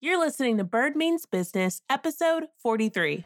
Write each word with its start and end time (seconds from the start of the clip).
You're 0.00 0.20
listening 0.20 0.58
to 0.58 0.62
Bird 0.62 0.94
Means 0.94 1.26
Business, 1.26 1.82
episode 1.90 2.44
43. 2.62 3.24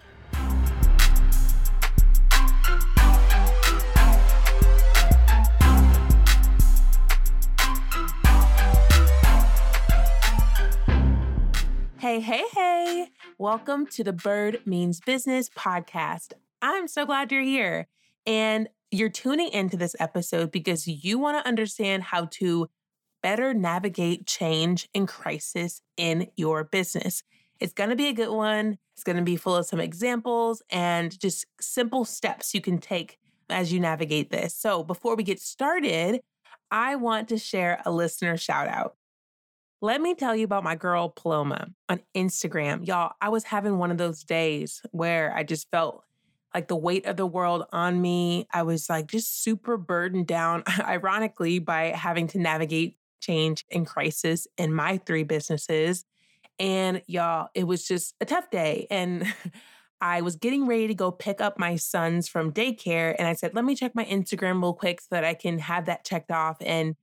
Hey, 11.98 12.20
hey, 12.20 12.44
hey. 12.54 13.08
Welcome 13.36 13.86
to 13.88 14.02
the 14.02 14.14
Bird 14.14 14.62
Means 14.64 15.00
Business 15.00 15.50
podcast. 15.50 16.32
I'm 16.62 16.88
so 16.88 17.04
glad 17.04 17.30
you're 17.30 17.42
here. 17.42 17.86
And 18.24 18.70
you're 18.90 19.10
tuning 19.10 19.50
into 19.50 19.76
this 19.76 19.94
episode 20.00 20.50
because 20.50 20.88
you 20.88 21.18
want 21.18 21.36
to 21.36 21.46
understand 21.46 22.04
how 22.04 22.28
to 22.30 22.70
better 23.22 23.54
navigate 23.54 24.26
change 24.26 24.88
and 24.94 25.08
crisis 25.08 25.80
in 25.96 26.28
your 26.36 26.64
business. 26.64 27.22
It's 27.60 27.72
going 27.72 27.90
to 27.90 27.96
be 27.96 28.08
a 28.08 28.12
good 28.12 28.30
one. 28.30 28.78
It's 28.94 29.04
going 29.04 29.16
to 29.16 29.22
be 29.22 29.36
full 29.36 29.56
of 29.56 29.66
some 29.66 29.80
examples 29.80 30.62
and 30.70 31.18
just 31.18 31.46
simple 31.60 32.04
steps 32.04 32.54
you 32.54 32.60
can 32.60 32.78
take 32.78 33.18
as 33.48 33.72
you 33.72 33.80
navigate 33.80 34.30
this. 34.30 34.54
So, 34.54 34.82
before 34.82 35.14
we 35.14 35.22
get 35.22 35.40
started, 35.40 36.20
I 36.70 36.96
want 36.96 37.28
to 37.28 37.38
share 37.38 37.80
a 37.84 37.92
listener 37.92 38.36
shout 38.36 38.68
out. 38.68 38.96
Let 39.80 40.00
me 40.00 40.14
tell 40.14 40.34
you 40.34 40.44
about 40.44 40.64
my 40.64 40.76
girl 40.76 41.08
Paloma 41.08 41.68
on 41.88 42.00
Instagram. 42.14 42.86
Y'all, 42.86 43.12
I 43.20 43.28
was 43.28 43.44
having 43.44 43.78
one 43.78 43.90
of 43.90 43.98
those 43.98 44.22
days 44.22 44.80
where 44.92 45.34
I 45.34 45.42
just 45.42 45.70
felt 45.70 46.04
like 46.54 46.68
the 46.68 46.76
weight 46.76 47.06
of 47.06 47.16
the 47.16 47.26
world 47.26 47.64
on 47.72 48.00
me. 48.00 48.46
I 48.52 48.62
was 48.62 48.88
like 48.88 49.06
just 49.06 49.42
super 49.42 49.76
burdened 49.76 50.26
down, 50.26 50.64
ironically, 50.80 51.58
by 51.58 51.86
having 51.86 52.26
to 52.28 52.38
navigate 52.38 52.96
change 53.22 53.64
and 53.70 53.86
crisis 53.86 54.46
in 54.58 54.74
my 54.74 54.98
three 54.98 55.22
businesses. 55.22 56.04
And 56.58 57.02
y'all, 57.06 57.48
it 57.54 57.64
was 57.64 57.86
just 57.86 58.14
a 58.20 58.26
tough 58.26 58.50
day. 58.50 58.86
And 58.90 59.32
I 60.02 60.20
was 60.20 60.36
getting 60.36 60.66
ready 60.66 60.88
to 60.88 60.94
go 60.94 61.12
pick 61.12 61.40
up 61.40 61.58
my 61.58 61.76
sons 61.76 62.28
from 62.28 62.52
daycare. 62.52 63.14
And 63.16 63.28
I 63.28 63.34
said, 63.34 63.54
let 63.54 63.64
me 63.64 63.76
check 63.76 63.94
my 63.94 64.04
Instagram 64.04 64.60
real 64.60 64.74
quick 64.74 65.00
so 65.00 65.06
that 65.12 65.24
I 65.24 65.34
can 65.34 65.60
have 65.60 65.86
that 65.86 66.04
checked 66.04 66.32
off. 66.32 66.56
And 66.60 66.96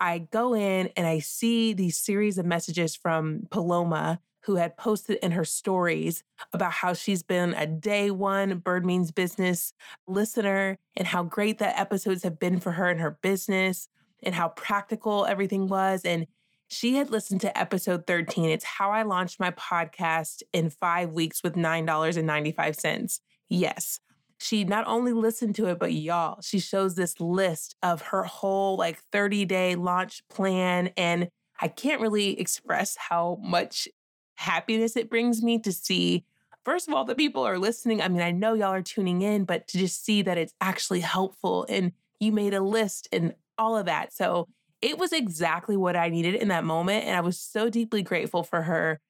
I 0.00 0.18
go 0.18 0.54
in 0.54 0.88
and 0.96 1.06
I 1.06 1.18
see 1.18 1.74
these 1.74 1.98
series 1.98 2.38
of 2.38 2.46
messages 2.46 2.96
from 2.96 3.48
Paloma, 3.50 4.20
who 4.44 4.56
had 4.56 4.78
posted 4.78 5.18
in 5.22 5.32
her 5.32 5.44
stories 5.44 6.24
about 6.54 6.72
how 6.72 6.94
she's 6.94 7.22
been 7.22 7.52
a 7.54 7.66
day 7.66 8.10
one 8.10 8.58
Bird 8.58 8.86
Means 8.86 9.10
Business 9.10 9.74
listener 10.06 10.78
and 10.96 11.06
how 11.06 11.24
great 11.24 11.58
the 11.58 11.78
episodes 11.78 12.22
have 12.22 12.38
been 12.38 12.60
for 12.60 12.72
her 12.72 12.88
and 12.88 13.00
her 13.00 13.18
business 13.20 13.88
and 14.22 14.34
how 14.34 14.48
practical 14.48 15.26
everything 15.26 15.68
was. 15.68 16.02
And 16.04 16.26
she 16.68 16.96
had 16.96 17.10
listened 17.10 17.40
to 17.42 17.58
episode 17.58 18.06
13. 18.06 18.50
It's 18.50 18.64
how 18.64 18.90
I 18.90 19.02
launched 19.02 19.40
my 19.40 19.50
podcast 19.52 20.42
in 20.52 20.70
five 20.70 21.12
weeks 21.12 21.42
with 21.42 21.54
$9.95. 21.54 23.20
Yes, 23.48 24.00
she 24.38 24.64
not 24.64 24.86
only 24.86 25.12
listened 25.12 25.54
to 25.56 25.66
it, 25.66 25.78
but 25.78 25.92
y'all, 25.92 26.40
she 26.42 26.60
shows 26.60 26.94
this 26.94 27.20
list 27.20 27.74
of 27.82 28.02
her 28.02 28.22
whole 28.22 28.76
like 28.76 29.00
30 29.12 29.44
day 29.46 29.74
launch 29.74 30.22
plan. 30.28 30.90
And 30.96 31.28
I 31.60 31.68
can't 31.68 32.00
really 32.00 32.38
express 32.38 32.96
how 32.96 33.38
much 33.42 33.88
happiness 34.36 34.96
it 34.96 35.10
brings 35.10 35.42
me 35.42 35.58
to 35.58 35.72
see, 35.72 36.24
first 36.64 36.86
of 36.86 36.94
all, 36.94 37.04
that 37.06 37.16
people 37.16 37.42
are 37.42 37.58
listening. 37.58 38.00
I 38.00 38.08
mean, 38.08 38.22
I 38.22 38.30
know 38.30 38.54
y'all 38.54 38.72
are 38.72 38.82
tuning 38.82 39.22
in, 39.22 39.44
but 39.44 39.66
to 39.68 39.78
just 39.78 40.04
see 40.04 40.22
that 40.22 40.38
it's 40.38 40.54
actually 40.60 41.00
helpful 41.00 41.66
and 41.68 41.92
you 42.20 42.30
made 42.30 42.54
a 42.54 42.60
list 42.60 43.08
and 43.10 43.34
all 43.58 43.76
of 43.76 43.86
that. 43.86 44.12
So 44.12 44.48
it 44.80 44.98
was 44.98 45.12
exactly 45.12 45.76
what 45.76 45.96
I 45.96 46.08
needed 46.08 46.36
in 46.36 46.48
that 46.48 46.64
moment. 46.64 47.04
And 47.04 47.16
I 47.16 47.20
was 47.20 47.40
so 47.40 47.68
deeply 47.68 48.02
grateful 48.02 48.44
for 48.44 48.62
her 48.62 49.00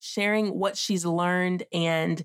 sharing 0.00 0.58
what 0.58 0.76
she's 0.76 1.06
learned 1.06 1.64
and 1.72 2.22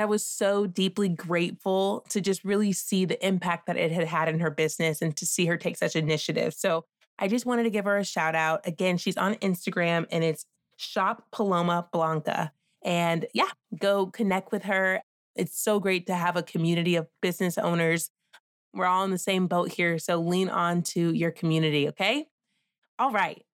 I 0.00 0.06
was 0.06 0.24
so 0.24 0.66
deeply 0.66 1.10
grateful 1.10 2.06
to 2.08 2.20
just 2.20 2.42
really 2.42 2.72
see 2.72 3.04
the 3.04 3.24
impact 3.26 3.66
that 3.66 3.76
it 3.76 3.92
had 3.92 4.06
had 4.06 4.28
in 4.28 4.40
her 4.40 4.50
business 4.50 5.02
and 5.02 5.14
to 5.18 5.26
see 5.26 5.44
her 5.46 5.58
take 5.58 5.76
such 5.76 5.94
initiative. 5.94 6.54
So 6.54 6.84
I 7.18 7.28
just 7.28 7.44
wanted 7.44 7.64
to 7.64 7.70
give 7.70 7.84
her 7.84 7.98
a 7.98 8.04
shout 8.04 8.34
out. 8.34 8.66
Again, 8.66 8.96
she's 8.96 9.18
on 9.18 9.34
Instagram 9.36 10.06
and 10.10 10.24
it's 10.24 10.46
Shop 10.78 11.24
Paloma 11.32 11.86
Blanca. 11.92 12.50
And 12.82 13.26
yeah, 13.34 13.50
go 13.78 14.06
connect 14.06 14.52
with 14.52 14.62
her. 14.62 15.02
It's 15.36 15.60
so 15.60 15.78
great 15.78 16.06
to 16.06 16.14
have 16.14 16.36
a 16.36 16.42
community 16.42 16.96
of 16.96 17.06
business 17.20 17.58
owners. 17.58 18.10
We're 18.72 18.86
all 18.86 19.04
in 19.04 19.10
the 19.10 19.18
same 19.18 19.46
boat 19.46 19.72
here. 19.72 19.98
So 19.98 20.20
lean 20.20 20.48
on 20.48 20.82
to 20.82 21.12
your 21.12 21.30
community, 21.30 21.88
okay? 21.88 22.26
All 22.98 23.10
right. 23.10 23.44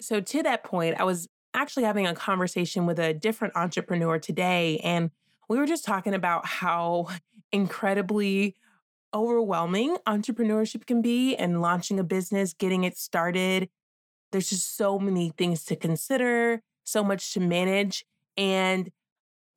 So, 0.00 0.20
to 0.20 0.42
that 0.42 0.64
point, 0.64 0.98
I 0.98 1.04
was 1.04 1.28
actually 1.52 1.84
having 1.84 2.06
a 2.06 2.14
conversation 2.14 2.86
with 2.86 2.98
a 2.98 3.12
different 3.12 3.54
entrepreneur 3.54 4.18
today, 4.18 4.80
and 4.82 5.10
we 5.48 5.58
were 5.58 5.66
just 5.66 5.84
talking 5.84 6.14
about 6.14 6.46
how 6.46 7.08
incredibly 7.52 8.56
overwhelming 9.12 9.96
entrepreneurship 10.06 10.86
can 10.86 11.02
be 11.02 11.36
and 11.36 11.60
launching 11.60 11.98
a 11.98 12.04
business, 12.04 12.52
getting 12.52 12.84
it 12.84 12.96
started. 12.96 13.68
There's 14.32 14.50
just 14.50 14.76
so 14.76 14.98
many 14.98 15.32
things 15.36 15.64
to 15.64 15.76
consider, 15.76 16.62
so 16.84 17.02
much 17.02 17.32
to 17.34 17.40
manage. 17.40 18.04
And 18.36 18.90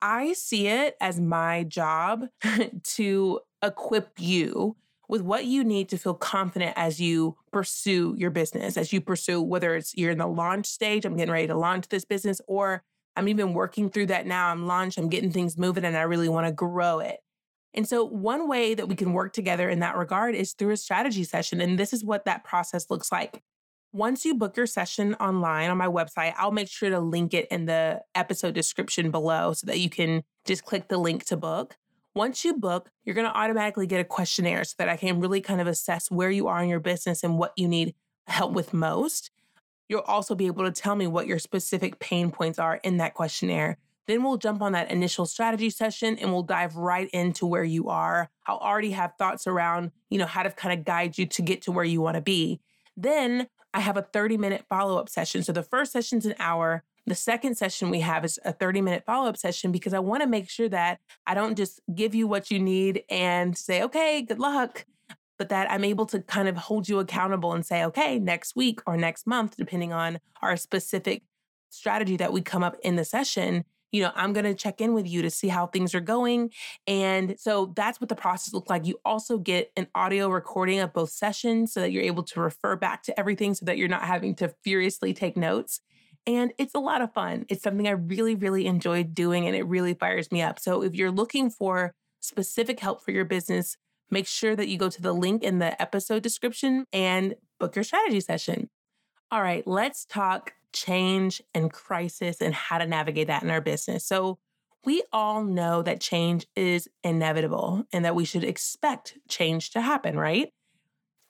I 0.03 0.33
see 0.33 0.67
it 0.67 0.97
as 0.99 1.17
my 1.17 1.63
job 1.63 2.27
to 2.83 3.39
equip 3.63 4.09
you 4.19 4.75
with 5.07 5.21
what 5.21 5.45
you 5.45 5.63
need 5.63 5.87
to 5.89 5.97
feel 5.97 6.13
confident 6.13 6.73
as 6.75 6.99
you 6.99 7.37
pursue 7.53 8.13
your 8.17 8.29
business, 8.29 8.75
as 8.75 8.91
you 8.91 8.99
pursue 8.99 9.41
whether 9.41 9.75
it's 9.75 9.95
you're 9.95 10.11
in 10.11 10.17
the 10.17 10.27
launch 10.27 10.65
stage, 10.65 11.05
I'm 11.05 11.15
getting 11.15 11.31
ready 11.31 11.47
to 11.47 11.57
launch 11.57 11.87
this 11.87 12.03
business, 12.03 12.41
or 12.47 12.83
I'm 13.15 13.29
even 13.29 13.53
working 13.53 13.89
through 13.89 14.07
that 14.07 14.27
now. 14.27 14.49
I'm 14.49 14.67
launched, 14.67 14.97
I'm 14.97 15.07
getting 15.07 15.31
things 15.31 15.57
moving, 15.57 15.85
and 15.85 15.95
I 15.95 16.01
really 16.01 16.29
want 16.29 16.47
to 16.47 16.51
grow 16.51 16.99
it. 16.99 17.19
And 17.73 17.87
so, 17.87 18.03
one 18.03 18.49
way 18.49 18.73
that 18.73 18.89
we 18.89 18.95
can 18.95 19.13
work 19.13 19.31
together 19.31 19.69
in 19.69 19.79
that 19.79 19.95
regard 19.95 20.35
is 20.35 20.51
through 20.51 20.71
a 20.71 20.77
strategy 20.77 21.23
session. 21.23 21.61
And 21.61 21.79
this 21.79 21.93
is 21.93 22.03
what 22.03 22.25
that 22.25 22.43
process 22.43 22.89
looks 22.89 23.09
like. 23.09 23.41
Once 23.95 24.25
you 24.25 24.33
book 24.33 24.57
your 24.57 24.65
session 24.65 25.13
online 25.19 25.69
on 25.69 25.77
my 25.77 25.85
website, 25.85 26.33
I'll 26.35 26.49
make 26.51 26.67
sure 26.67 26.89
to 26.89 26.99
link 26.99 27.31
it 27.31 27.47
in 27.51 27.67
the 27.67 28.01
episode 28.15 28.55
description 28.55 29.11
below 29.11 29.53
so 29.53 29.67
that 29.67 29.79
you 29.79 29.87
can 29.87 30.23
just 30.45 30.65
click 30.65 30.87
the 30.87 30.97
link 30.97 31.25
to 31.25 31.37
book. 31.37 31.77
Once 32.15 32.43
you 32.43 32.55
book, 32.55 32.89
you're 33.05 33.13
going 33.13 33.27
to 33.27 33.37
automatically 33.37 33.85
get 33.85 34.01
a 34.01 34.03
questionnaire 34.03 34.63
so 34.63 34.73
that 34.79 34.89
I 34.89 34.97
can 34.97 35.19
really 35.19 35.41
kind 35.41 35.61
of 35.61 35.67
assess 35.67 36.09
where 36.09 36.31
you 36.31 36.47
are 36.47 36.63
in 36.63 36.69
your 36.69 36.79
business 36.79 37.23
and 37.23 37.37
what 37.37 37.53
you 37.55 37.67
need 37.67 37.93
help 38.25 38.53
with 38.53 38.73
most. 38.73 39.29
You'll 39.87 40.01
also 40.01 40.33
be 40.33 40.47
able 40.47 40.63
to 40.63 40.71
tell 40.71 40.95
me 40.95 41.05
what 41.05 41.27
your 41.27 41.37
specific 41.37 41.99
pain 41.99 42.31
points 42.31 42.57
are 42.57 42.77
in 42.77 42.97
that 42.97 43.13
questionnaire. 43.13 43.77
Then 44.07 44.23
we'll 44.23 44.37
jump 44.37 44.63
on 44.63 44.71
that 44.71 44.89
initial 44.89 45.27
strategy 45.27 45.69
session 45.69 46.17
and 46.17 46.31
we'll 46.31 46.41
dive 46.41 46.77
right 46.77 47.11
into 47.11 47.45
where 47.45 47.63
you 47.63 47.89
are. 47.89 48.31
I'll 48.47 48.57
already 48.57 48.91
have 48.91 49.13
thoughts 49.19 49.45
around, 49.45 49.91
you 50.09 50.17
know, 50.17 50.25
how 50.25 50.41
to 50.41 50.49
kind 50.49 50.79
of 50.79 50.83
guide 50.83 51.19
you 51.19 51.27
to 51.27 51.41
get 51.43 51.61
to 51.63 51.71
where 51.71 51.85
you 51.85 52.01
want 52.01 52.15
to 52.15 52.21
be. 52.21 52.59
Then 52.95 53.47
I 53.73 53.79
have 53.79 53.97
a 53.97 54.03
30 54.03 54.37
minute 54.37 54.65
follow 54.69 54.97
up 54.97 55.09
session. 55.09 55.43
So 55.43 55.51
the 55.51 55.63
first 55.63 55.91
session's 55.91 56.25
an 56.25 56.35
hour. 56.39 56.83
The 57.05 57.15
second 57.15 57.55
session 57.55 57.89
we 57.89 57.99
have 57.99 58.23
is 58.23 58.39
a 58.45 58.53
30 58.53 58.81
minute 58.81 59.03
follow 59.05 59.27
up 59.27 59.37
session 59.37 59.71
because 59.71 59.93
I 59.93 59.99
want 59.99 60.21
to 60.21 60.27
make 60.27 60.49
sure 60.49 60.69
that 60.69 60.99
I 61.27 61.33
don't 61.33 61.57
just 61.57 61.81
give 61.93 62.15
you 62.15 62.27
what 62.27 62.51
you 62.51 62.59
need 62.59 63.03
and 63.09 63.57
say, 63.57 63.83
okay, 63.83 64.21
good 64.21 64.39
luck, 64.39 64.85
but 65.37 65.49
that 65.49 65.69
I'm 65.69 65.83
able 65.83 66.05
to 66.07 66.21
kind 66.21 66.47
of 66.47 66.55
hold 66.55 66.87
you 66.87 66.99
accountable 66.99 67.51
and 67.53 67.65
say, 67.65 67.83
okay, 67.85 68.19
next 68.19 68.55
week 68.55 68.79
or 68.85 68.95
next 68.95 69.27
month, 69.27 69.57
depending 69.57 69.91
on 69.91 70.19
our 70.41 70.55
specific 70.55 71.23
strategy 71.69 72.15
that 72.17 72.31
we 72.31 72.41
come 72.41 72.63
up 72.63 72.77
in 72.83 72.95
the 72.95 73.03
session, 73.03 73.65
you 73.93 74.01
know, 74.01 74.11
I'm 74.15 74.33
going 74.33 74.45
to 74.45 74.55
check 74.55 74.81
in 74.81 74.93
with 74.93 75.07
you 75.07 75.21
to 75.21 75.29
see 75.29 75.47
how 75.47 75.67
things 75.67 75.93
are 75.93 76.01
going. 76.01 76.49
And 76.87 77.39
so 77.39 77.71
that's 77.75 78.01
what 78.01 78.09
the 78.09 78.15
process 78.15 78.51
looks 78.53 78.69
like. 78.69 78.87
You 78.87 78.99
also 79.05 79.37
get 79.37 79.71
an 79.77 79.87
audio 79.93 80.29
recording 80.29 80.79
of 80.79 80.91
both 80.91 81.11
sessions 81.11 81.73
so 81.73 81.79
that 81.79 81.91
you're 81.91 82.03
able 82.03 82.23
to 82.23 82.41
refer 82.41 82.75
back 82.75 83.03
to 83.03 83.17
everything 83.17 83.53
so 83.53 83.65
that 83.65 83.77
you're 83.77 83.87
not 83.87 84.01
having 84.01 84.33
to 84.35 84.53
furiously 84.63 85.13
take 85.13 85.37
notes. 85.37 85.79
And 86.25 86.53
it's 86.57 86.73
a 86.73 86.79
lot 86.79 87.01
of 87.01 87.13
fun. 87.13 87.45
It's 87.49 87.61
something 87.61 87.87
I 87.87 87.91
really, 87.91 88.33
really 88.33 88.65
enjoy 88.65 89.03
doing 89.03 89.45
and 89.45 89.55
it 89.55 89.67
really 89.67 89.93
fires 89.93 90.31
me 90.31 90.41
up. 90.41 90.57
So 90.59 90.81
if 90.81 90.95
you're 90.95 91.11
looking 91.11 91.51
for 91.51 91.93
specific 92.19 92.79
help 92.79 93.03
for 93.03 93.11
your 93.11 93.25
business, 93.25 93.77
make 94.09 94.25
sure 94.25 94.55
that 94.55 94.69
you 94.69 94.79
go 94.79 94.89
to 94.89 95.01
the 95.01 95.13
link 95.13 95.43
in 95.43 95.59
the 95.59 95.79
episode 95.79 96.23
description 96.23 96.85
and 96.91 97.35
book 97.59 97.75
your 97.75 97.83
strategy 97.83 98.21
session. 98.21 98.69
All 99.29 99.41
right, 99.41 99.67
let's 99.67 100.05
talk 100.05 100.53
change 100.73 101.41
and 101.53 101.71
crisis 101.71 102.41
and 102.41 102.53
how 102.53 102.77
to 102.77 102.87
navigate 102.87 103.27
that 103.27 103.43
in 103.43 103.49
our 103.49 103.61
business. 103.61 104.05
So, 104.05 104.39
we 104.85 105.01
all 105.13 105.45
know 105.45 105.81
that 105.81 106.01
change 106.01 106.45
is 106.57 106.89
inevitable 107.05 107.85
and 107.93 108.03
that 108.03 108.15
we 108.15 108.25
should 108.25 108.43
expect 108.43 109.17
change 109.29 109.71
to 109.71 109.81
happen, 109.81 110.17
right? 110.17 110.49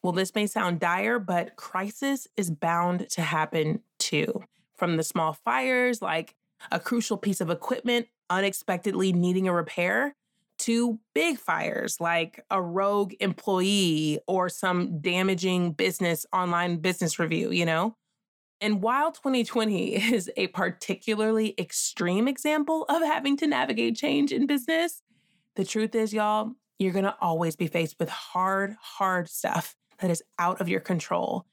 Well, 0.02 0.12
this 0.12 0.34
may 0.34 0.48
sound 0.48 0.80
dire, 0.80 1.20
but 1.20 1.56
crisis 1.56 2.28
is 2.36 2.50
bound 2.50 3.08
to 3.12 3.22
happen 3.22 3.82
too 4.00 4.44
from 4.76 4.98
the 4.98 5.04
small 5.04 5.34
fires, 5.34 6.02
like 6.02 6.36
a 6.72 6.80
crucial 6.80 7.16
piece 7.16 7.42
of 7.42 7.50
equipment 7.50 8.08
unexpectedly 8.30 9.14
needing 9.14 9.48
a 9.48 9.54
repair, 9.54 10.16
to 10.60 11.00
big 11.14 11.38
fires 11.38 12.00
like 12.00 12.44
a 12.50 12.62
rogue 12.62 13.14
employee 13.20 14.20
or 14.28 14.50
some 14.50 15.00
damaging 15.00 15.72
business 15.72 16.26
online 16.32 16.78
business 16.78 17.20
review, 17.20 17.52
you 17.52 17.66
know? 17.66 17.96
And 18.64 18.82
while 18.82 19.12
2020 19.12 20.14
is 20.14 20.32
a 20.38 20.48
particularly 20.48 21.54
extreme 21.60 22.30
example 22.30 22.86
of 22.88 23.02
having 23.02 23.36
to 23.38 23.48
navigate 23.48 23.98
change 23.98 24.32
in 24.32 24.48
business, 24.48 25.02
the 25.58 25.66
truth 25.66 25.94
is, 25.94 26.14
y'all, 26.14 26.54
you're 26.80 26.94
going 26.94 27.04
to 27.04 27.16
always 27.20 27.58
be 27.58 27.68
faced 27.68 27.98
with 28.00 28.08
hard, 28.08 28.78
hard 28.80 29.30
stuff 29.30 29.76
that 30.00 30.10
is 30.10 30.24
out 30.40 30.62
of 30.62 30.70
your 30.70 30.80
control. 30.80 31.46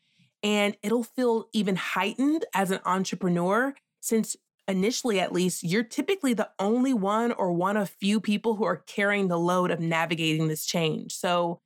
And 0.44 0.76
it'll 0.84 1.02
feel 1.02 1.48
even 1.52 1.74
heightened 1.74 2.46
as 2.54 2.70
an 2.70 2.78
entrepreneur 2.86 3.74
since 4.00 4.36
initially 4.68 5.18
at 5.18 5.32
least, 5.32 5.64
you're 5.64 5.82
typically 5.82 6.32
the 6.32 6.50
only 6.60 6.94
one 6.94 7.32
or 7.32 7.50
one 7.50 7.76
of 7.76 7.90
few 7.90 8.20
people 8.20 8.54
who 8.54 8.64
are 8.64 8.84
carrying 8.86 9.26
the 9.26 9.38
load 9.38 9.72
of 9.72 9.80
navigating 9.80 10.46
this 10.46 10.64
change. 10.64 11.16
So, 11.16 11.60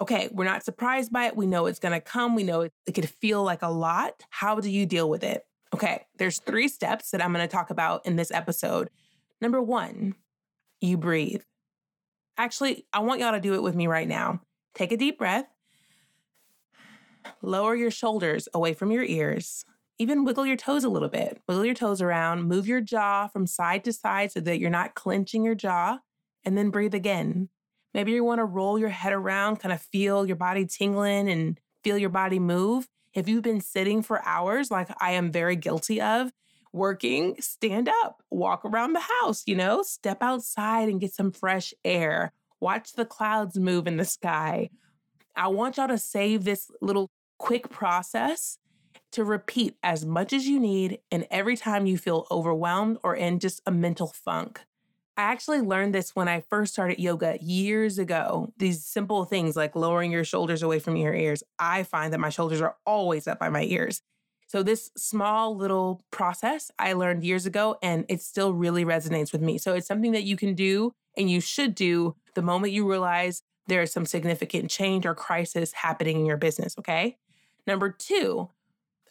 okay, 0.00 0.28
we're 0.32 0.44
not 0.44 0.64
surprised 0.64 1.12
by 1.12 1.26
it. 1.26 1.36
We 1.36 1.46
know 1.46 1.66
it's 1.66 1.78
going 1.78 1.92
to 1.92 2.00
come. 2.00 2.34
We 2.34 2.42
know 2.42 2.62
it, 2.62 2.72
it 2.86 2.92
could 2.92 3.08
feel 3.08 3.42
like 3.42 3.62
a 3.62 3.70
lot. 3.70 4.22
How 4.30 4.60
do 4.60 4.70
you 4.70 4.86
deal 4.86 5.08
with 5.08 5.24
it? 5.24 5.44
Okay, 5.74 6.04
there's 6.18 6.38
three 6.40 6.68
steps 6.68 7.10
that 7.10 7.24
I'm 7.24 7.32
going 7.32 7.46
to 7.46 7.52
talk 7.52 7.70
about 7.70 8.06
in 8.06 8.16
this 8.16 8.30
episode. 8.30 8.90
Number 9.40 9.60
one, 9.60 10.14
you 10.80 10.96
breathe. 10.96 11.42
Actually, 12.38 12.86
I 12.92 13.00
want 13.00 13.20
y'all 13.20 13.32
to 13.32 13.40
do 13.40 13.54
it 13.54 13.62
with 13.62 13.74
me 13.74 13.86
right 13.86 14.06
now. 14.08 14.42
Take 14.74 14.92
a 14.92 14.96
deep 14.96 15.18
breath. 15.18 15.46
Lower 17.42 17.74
your 17.74 17.90
shoulders 17.90 18.48
away 18.54 18.74
from 18.74 18.90
your 18.90 19.02
ears. 19.02 19.64
Even 19.98 20.24
wiggle 20.24 20.46
your 20.46 20.56
toes 20.56 20.84
a 20.84 20.88
little 20.88 21.08
bit. 21.08 21.40
Wiggle 21.48 21.64
your 21.64 21.74
toes 21.74 22.02
around. 22.02 22.42
Move 22.42 22.68
your 22.68 22.82
jaw 22.82 23.28
from 23.28 23.46
side 23.46 23.84
to 23.84 23.92
side 23.92 24.30
so 24.30 24.40
that 24.40 24.58
you're 24.58 24.70
not 24.70 24.94
clenching 24.94 25.42
your 25.44 25.54
jaw. 25.54 26.00
And 26.44 26.56
then 26.56 26.70
breathe 26.70 26.94
again. 26.94 27.48
Maybe 27.96 28.12
you 28.12 28.24
want 28.24 28.40
to 28.40 28.44
roll 28.44 28.78
your 28.78 28.90
head 28.90 29.14
around, 29.14 29.56
kind 29.56 29.72
of 29.72 29.80
feel 29.80 30.26
your 30.26 30.36
body 30.36 30.66
tingling 30.66 31.30
and 31.30 31.58
feel 31.82 31.96
your 31.96 32.10
body 32.10 32.38
move. 32.38 32.86
If 33.14 33.26
you've 33.26 33.42
been 33.42 33.62
sitting 33.62 34.02
for 34.02 34.22
hours, 34.22 34.70
like 34.70 34.90
I 35.00 35.12
am 35.12 35.32
very 35.32 35.56
guilty 35.56 36.02
of, 36.02 36.30
working, 36.74 37.36
stand 37.40 37.88
up, 37.88 38.22
walk 38.30 38.66
around 38.66 38.92
the 38.92 39.00
house, 39.22 39.44
you 39.46 39.56
know, 39.56 39.80
step 39.80 40.18
outside 40.22 40.90
and 40.90 41.00
get 41.00 41.14
some 41.14 41.32
fresh 41.32 41.72
air. 41.86 42.32
Watch 42.60 42.92
the 42.92 43.06
clouds 43.06 43.58
move 43.58 43.86
in 43.86 43.96
the 43.96 44.04
sky. 44.04 44.68
I 45.34 45.48
want 45.48 45.78
y'all 45.78 45.88
to 45.88 45.96
save 45.96 46.44
this 46.44 46.70
little 46.82 47.10
quick 47.38 47.70
process 47.70 48.58
to 49.12 49.24
repeat 49.24 49.74
as 49.82 50.04
much 50.04 50.34
as 50.34 50.46
you 50.46 50.60
need 50.60 50.98
and 51.10 51.26
every 51.30 51.56
time 51.56 51.86
you 51.86 51.96
feel 51.96 52.26
overwhelmed 52.30 52.98
or 53.02 53.16
in 53.16 53.38
just 53.38 53.62
a 53.64 53.70
mental 53.70 54.08
funk. 54.08 54.60
I 55.16 55.22
actually 55.22 55.60
learned 55.60 55.94
this 55.94 56.14
when 56.14 56.28
I 56.28 56.44
first 56.50 56.74
started 56.74 57.00
yoga 57.00 57.38
years 57.40 57.98
ago. 57.98 58.52
These 58.58 58.84
simple 58.84 59.24
things 59.24 59.56
like 59.56 59.74
lowering 59.74 60.12
your 60.12 60.24
shoulders 60.24 60.62
away 60.62 60.78
from 60.78 60.96
your 60.96 61.14
ears. 61.14 61.42
I 61.58 61.84
find 61.84 62.12
that 62.12 62.20
my 62.20 62.28
shoulders 62.28 62.60
are 62.60 62.76
always 62.84 63.26
up 63.26 63.38
by 63.38 63.48
my 63.48 63.62
ears. 63.62 64.02
So, 64.48 64.62
this 64.62 64.90
small 64.96 65.56
little 65.56 66.04
process 66.10 66.70
I 66.78 66.92
learned 66.92 67.24
years 67.24 67.46
ago, 67.46 67.78
and 67.82 68.04
it 68.08 68.22
still 68.22 68.52
really 68.52 68.84
resonates 68.84 69.32
with 69.32 69.40
me. 69.40 69.58
So, 69.58 69.74
it's 69.74 69.88
something 69.88 70.12
that 70.12 70.22
you 70.24 70.36
can 70.36 70.54
do 70.54 70.92
and 71.16 71.30
you 71.30 71.40
should 71.40 71.74
do 71.74 72.14
the 72.34 72.42
moment 72.42 72.72
you 72.72 72.88
realize 72.88 73.42
there 73.66 73.82
is 73.82 73.92
some 73.92 74.06
significant 74.06 74.70
change 74.70 75.06
or 75.06 75.14
crisis 75.14 75.72
happening 75.72 76.20
in 76.20 76.26
your 76.26 76.36
business. 76.36 76.76
Okay. 76.78 77.16
Number 77.66 77.90
two, 77.90 78.50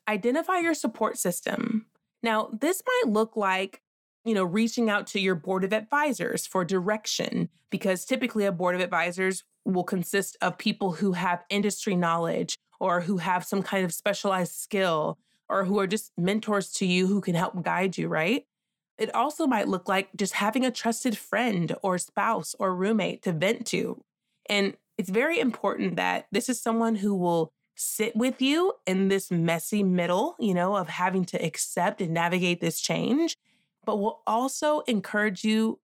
identify 0.08 0.60
your 0.60 0.74
support 0.74 1.18
system. 1.18 1.88
Now, 2.24 2.50
this 2.54 2.82
might 2.86 3.12
look 3.12 3.36
like 3.36 3.82
you 4.26 4.34
know, 4.34 4.44
reaching 4.44 4.90
out 4.90 5.08
to 5.08 5.20
your 5.20 5.36
board 5.36 5.64
of 5.64 5.72
advisors 5.72 6.46
for 6.46 6.66
direction, 6.66 7.50
because 7.70 8.06
typically 8.06 8.46
a 8.46 8.52
board 8.52 8.76
of 8.76 8.82
advisors 8.82 9.44
will 9.64 9.84
consist 9.84 10.36
of 10.42 10.58
people 10.58 10.94
who 10.94 11.14
have 11.14 11.44
industry 11.50 11.96
knowledge 11.96 12.58
or 12.80 13.02
who 13.02 13.18
have 13.18 13.46
some 13.46 13.64
kind 13.64 13.86
of 13.86 13.94
specialized 13.94 14.54
skill 14.54 15.18
or 15.48 15.66
who 15.66 15.80
are 15.80 15.88
just 15.88 16.12
mentors 16.18 16.72
to 16.72 16.86
you 16.86 17.08
who 17.08 17.22
can 17.22 17.36
help 17.36 17.62
guide 17.64 17.98
you, 17.98 18.08
right? 18.08 18.46
It 18.98 19.14
also 19.14 19.46
might 19.46 19.68
look 19.68 19.88
like 19.88 20.10
just 20.16 20.34
having 20.34 20.66
a 20.66 20.72
trusted 20.72 21.18
friend 21.18 21.76
or 21.84 21.98
spouse 21.98 22.56
or 22.60 22.76
roommate 22.76 23.24
to 23.24 23.32
vent 23.32 23.68
to. 23.68 24.02
And 24.50 24.76
it's 24.98 25.10
very 25.10 25.40
important 25.40 25.98
that 25.98 26.28
this 26.32 26.50
is 26.50 26.62
someone 26.62 26.96
who 26.96 27.14
will 27.14 27.52
sit 27.76 28.16
with 28.16 28.42
you 28.42 28.74
in 28.88 29.10
this 29.10 29.30
messy 29.30 29.84
middle, 29.84 30.36
you 30.40 30.54
know, 30.54 30.76
of 30.78 30.88
having 30.88 31.26
to 31.26 31.46
accept 31.46 32.02
and 32.02 32.14
navigate 32.14 32.62
this 32.62 32.80
change, 32.80 33.36
but 33.86 33.98
will 33.98 34.22
also 34.26 34.82
encourage 34.82 35.44
you 35.44 35.80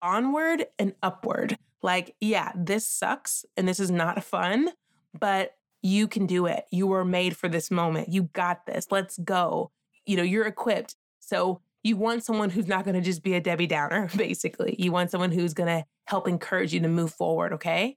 onward 0.00 0.66
and 0.78 0.94
upward. 1.02 1.58
Like, 1.82 2.14
yeah, 2.20 2.52
this 2.54 2.86
sucks 2.86 3.44
and 3.56 3.66
this 3.66 3.80
is 3.80 3.90
not 3.90 4.22
fun, 4.22 4.70
but 5.18 5.52
you 5.82 6.06
can 6.06 6.26
do 6.26 6.46
it. 6.46 6.64
You 6.70 6.86
were 6.86 7.04
made 7.04 7.36
for 7.36 7.48
this 7.48 7.70
moment. 7.70 8.12
You 8.12 8.24
got 8.32 8.66
this. 8.66 8.86
Let's 8.90 9.18
go. 9.18 9.70
You 10.06 10.16
know, 10.16 10.22
you're 10.22 10.46
equipped. 10.46 10.94
So 11.18 11.60
you 11.82 11.96
want 11.96 12.24
someone 12.24 12.50
who's 12.50 12.68
not 12.68 12.84
going 12.84 12.94
to 12.94 13.00
just 13.00 13.22
be 13.22 13.34
a 13.34 13.40
Debbie 13.40 13.66
Downer, 13.66 14.08
basically. 14.16 14.76
You 14.78 14.92
want 14.92 15.10
someone 15.10 15.32
who's 15.32 15.54
going 15.54 15.68
to 15.68 15.84
help 16.06 16.28
encourage 16.28 16.72
you 16.72 16.80
to 16.80 16.88
move 16.88 17.12
forward, 17.12 17.52
okay? 17.54 17.96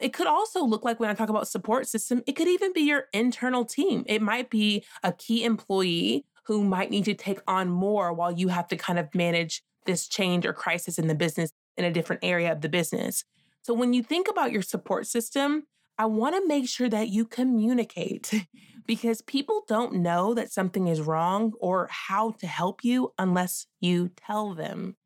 It 0.00 0.12
could 0.12 0.26
also 0.26 0.64
look 0.64 0.84
like 0.84 0.98
when 0.98 1.10
I 1.10 1.14
talk 1.14 1.28
about 1.28 1.46
support 1.46 1.86
system, 1.86 2.22
it 2.26 2.32
could 2.32 2.48
even 2.48 2.72
be 2.72 2.80
your 2.80 3.04
internal 3.12 3.64
team. 3.64 4.04
It 4.08 4.20
might 4.20 4.50
be 4.50 4.84
a 5.04 5.12
key 5.12 5.44
employee 5.44 6.24
who 6.46 6.64
might 6.64 6.90
need 6.90 7.04
to 7.04 7.14
take 7.14 7.40
on 7.46 7.68
more 7.68 8.12
while 8.12 8.32
you 8.32 8.48
have 8.48 8.68
to 8.68 8.76
kind 8.76 8.98
of 8.98 9.14
manage 9.14 9.62
this 9.86 10.08
change 10.08 10.46
or 10.46 10.52
crisis 10.52 10.98
in 10.98 11.06
the 11.06 11.14
business 11.14 11.52
in 11.76 11.84
a 11.84 11.92
different 11.92 12.24
area 12.24 12.52
of 12.52 12.60
the 12.60 12.68
business. 12.68 13.24
So 13.62 13.74
when 13.74 13.92
you 13.92 14.02
think 14.02 14.28
about 14.28 14.52
your 14.52 14.62
support 14.62 15.06
system, 15.06 15.64
I 15.98 16.06
want 16.06 16.34
to 16.34 16.46
make 16.46 16.68
sure 16.68 16.88
that 16.88 17.08
you 17.08 17.24
communicate 17.24 18.46
because 18.86 19.22
people 19.22 19.62
don't 19.68 19.94
know 19.94 20.34
that 20.34 20.52
something 20.52 20.88
is 20.88 21.00
wrong 21.00 21.52
or 21.60 21.88
how 21.90 22.32
to 22.32 22.46
help 22.46 22.82
you 22.84 23.12
unless 23.18 23.66
you 23.80 24.08
tell 24.08 24.54
them. 24.54 24.96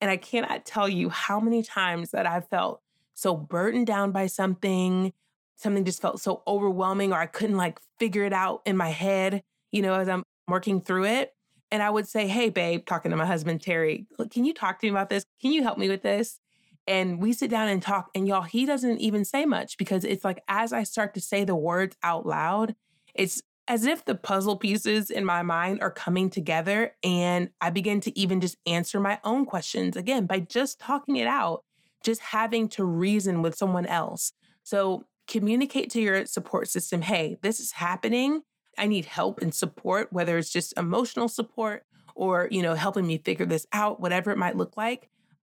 And 0.00 0.10
I 0.10 0.16
cannot 0.16 0.64
tell 0.64 0.88
you 0.88 1.10
how 1.10 1.40
many 1.40 1.62
times 1.62 2.10
that 2.10 2.26
I've 2.26 2.48
felt 2.48 2.80
so 3.14 3.36
burdened 3.36 3.86
down 3.86 4.12
by 4.12 4.26
something, 4.26 5.12
something 5.56 5.84
just 5.84 6.00
felt 6.00 6.20
so 6.20 6.42
overwhelming, 6.46 7.12
or 7.12 7.18
I 7.18 7.26
couldn't 7.26 7.58
like 7.58 7.78
figure 7.98 8.24
it 8.24 8.32
out 8.32 8.62
in 8.64 8.76
my 8.76 8.88
head, 8.88 9.42
you 9.70 9.82
know, 9.82 9.94
as 9.94 10.08
I'm 10.08 10.24
working 10.50 10.80
through 10.80 11.06
it. 11.06 11.34
And 11.70 11.82
I 11.82 11.90
would 11.90 12.08
say, 12.08 12.26
Hey, 12.26 12.50
babe, 12.50 12.84
talking 12.86 13.10
to 13.10 13.16
my 13.16 13.26
husband, 13.26 13.62
Terry, 13.62 14.06
can 14.30 14.44
you 14.44 14.52
talk 14.52 14.80
to 14.80 14.86
me 14.86 14.90
about 14.90 15.08
this? 15.08 15.24
Can 15.40 15.52
you 15.52 15.62
help 15.62 15.78
me 15.78 15.88
with 15.88 16.02
this? 16.02 16.40
And 16.86 17.20
we 17.20 17.32
sit 17.32 17.50
down 17.50 17.68
and 17.68 17.80
talk. 17.80 18.10
And 18.14 18.26
y'all, 18.26 18.42
he 18.42 18.66
doesn't 18.66 18.98
even 18.98 19.24
say 19.24 19.44
much 19.46 19.78
because 19.78 20.04
it's 20.04 20.24
like 20.24 20.42
as 20.48 20.72
I 20.72 20.82
start 20.82 21.14
to 21.14 21.20
say 21.20 21.44
the 21.44 21.54
words 21.54 21.96
out 22.02 22.26
loud, 22.26 22.74
it's 23.14 23.42
as 23.68 23.84
if 23.84 24.04
the 24.04 24.16
puzzle 24.16 24.56
pieces 24.56 25.10
in 25.10 25.24
my 25.24 25.42
mind 25.42 25.80
are 25.80 25.92
coming 25.92 26.28
together. 26.30 26.96
And 27.04 27.50
I 27.60 27.70
begin 27.70 28.00
to 28.00 28.18
even 28.18 28.40
just 28.40 28.56
answer 28.66 28.98
my 28.98 29.20
own 29.22 29.46
questions 29.46 29.96
again 29.96 30.26
by 30.26 30.40
just 30.40 30.80
talking 30.80 31.16
it 31.16 31.28
out 31.28 31.62
just 32.02 32.20
having 32.20 32.68
to 32.68 32.84
reason 32.84 33.42
with 33.42 33.54
someone 33.54 33.86
else. 33.86 34.32
So 34.62 35.04
communicate 35.26 35.90
to 35.90 36.00
your 36.00 36.26
support 36.26 36.68
system 36.68 37.02
hey, 37.02 37.38
this 37.42 37.60
is 37.60 37.72
happening. 37.72 38.42
I 38.78 38.86
need 38.86 39.04
help 39.04 39.40
and 39.40 39.54
support, 39.54 40.12
whether 40.12 40.38
it's 40.38 40.50
just 40.50 40.74
emotional 40.76 41.28
support 41.28 41.84
or, 42.14 42.48
you 42.50 42.62
know, 42.62 42.74
helping 42.74 43.06
me 43.06 43.18
figure 43.18 43.46
this 43.46 43.66
out, 43.72 44.00
whatever 44.00 44.30
it 44.30 44.38
might 44.38 44.56
look 44.56 44.76
like. 44.76 45.08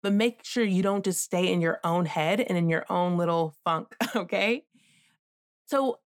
But 0.03 0.13
make 0.13 0.45
sure 0.45 0.65
you 0.65 0.83
don't 0.83 1.05
just 1.05 1.23
stay 1.23 1.53
in 1.53 1.61
your 1.61 1.79
own 1.85 2.07
head 2.07 2.41
and 2.41 2.59
in 2.59 2.69
your 2.69 2.85
own 2.91 3.17
little 3.17 3.55
funk, 3.65 3.95
okay? 4.17 4.65
So 5.67 6.01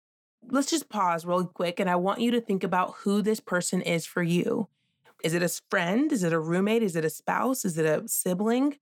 let's 0.50 0.70
just 0.70 0.88
pause 0.88 1.24
real 1.24 1.44
quick. 1.46 1.80
And 1.80 1.88
I 1.88 1.96
want 1.96 2.20
you 2.20 2.30
to 2.32 2.40
think 2.40 2.62
about 2.62 2.94
who 2.98 3.22
this 3.22 3.40
person 3.40 3.80
is 3.80 4.04
for 4.04 4.22
you. 4.22 4.68
Is 5.24 5.32
it 5.32 5.42
a 5.42 5.48
friend? 5.70 6.12
Is 6.12 6.22
it 6.22 6.32
a 6.32 6.38
roommate? 6.38 6.82
Is 6.82 6.94
it 6.94 7.04
a 7.04 7.10
spouse? 7.10 7.64
Is 7.64 7.78
it 7.78 7.86
a 7.86 8.06
sibling? 8.06 8.76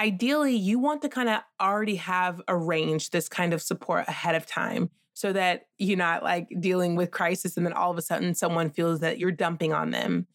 ideally 0.00 0.54
you 0.54 0.78
want 0.78 1.02
to 1.02 1.08
kind 1.08 1.28
of 1.28 1.40
already 1.60 1.96
have 1.96 2.40
arranged 2.48 3.12
this 3.12 3.28
kind 3.28 3.52
of 3.52 3.62
support 3.62 4.04
ahead 4.08 4.34
of 4.34 4.46
time 4.46 4.90
so 5.16 5.32
that 5.32 5.62
you're 5.78 5.96
not 5.96 6.22
like 6.22 6.46
dealing 6.60 6.94
with 6.94 7.10
crisis 7.10 7.56
and 7.56 7.64
then 7.64 7.72
all 7.72 7.90
of 7.90 7.96
a 7.96 8.02
sudden 8.02 8.34
someone 8.34 8.68
feels 8.68 9.00
that 9.00 9.18
you're 9.18 9.32
dumping 9.32 9.72
on 9.72 9.90
them. 9.90 10.26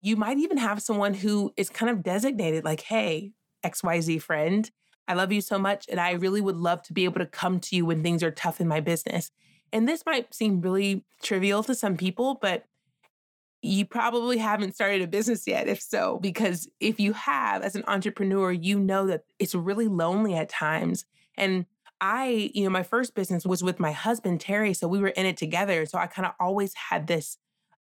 You 0.00 0.16
might 0.16 0.38
even 0.38 0.56
have 0.56 0.80
someone 0.80 1.12
who 1.12 1.52
is 1.58 1.68
kind 1.68 1.90
of 1.90 2.02
designated 2.02 2.64
like, 2.64 2.80
hey, 2.80 3.32
XYZ 3.62 4.22
friend, 4.22 4.70
I 5.06 5.12
love 5.12 5.30
you 5.30 5.42
so 5.42 5.58
much. 5.58 5.84
And 5.90 6.00
I 6.00 6.12
really 6.12 6.40
would 6.40 6.56
love 6.56 6.82
to 6.84 6.94
be 6.94 7.04
able 7.04 7.18
to 7.18 7.26
come 7.26 7.60
to 7.60 7.76
you 7.76 7.84
when 7.84 8.02
things 8.02 8.22
are 8.22 8.30
tough 8.30 8.62
in 8.62 8.66
my 8.66 8.80
business. 8.80 9.30
And 9.74 9.86
this 9.86 10.06
might 10.06 10.32
seem 10.32 10.62
really 10.62 11.04
trivial 11.22 11.62
to 11.64 11.74
some 11.74 11.98
people, 11.98 12.38
but 12.40 12.64
you 13.60 13.84
probably 13.84 14.38
haven't 14.38 14.74
started 14.74 15.02
a 15.02 15.06
business 15.06 15.46
yet. 15.46 15.68
If 15.68 15.82
so, 15.82 16.18
because 16.22 16.66
if 16.80 16.98
you 16.98 17.12
have 17.12 17.60
as 17.60 17.76
an 17.76 17.84
entrepreneur, 17.86 18.50
you 18.52 18.80
know 18.80 19.06
that 19.08 19.24
it's 19.38 19.54
really 19.54 19.86
lonely 19.86 20.34
at 20.34 20.48
times. 20.48 21.04
And 21.36 21.66
I, 22.00 22.50
you 22.54 22.64
know, 22.64 22.70
my 22.70 22.82
first 22.82 23.14
business 23.14 23.44
was 23.44 23.62
with 23.62 23.78
my 23.78 23.92
husband, 23.92 24.40
Terry. 24.40 24.74
So 24.74 24.88
we 24.88 25.00
were 25.00 25.08
in 25.08 25.26
it 25.26 25.36
together. 25.36 25.84
So 25.86 25.98
I 25.98 26.06
kind 26.06 26.26
of 26.26 26.32
always 26.40 26.74
had 26.74 27.06
this 27.06 27.36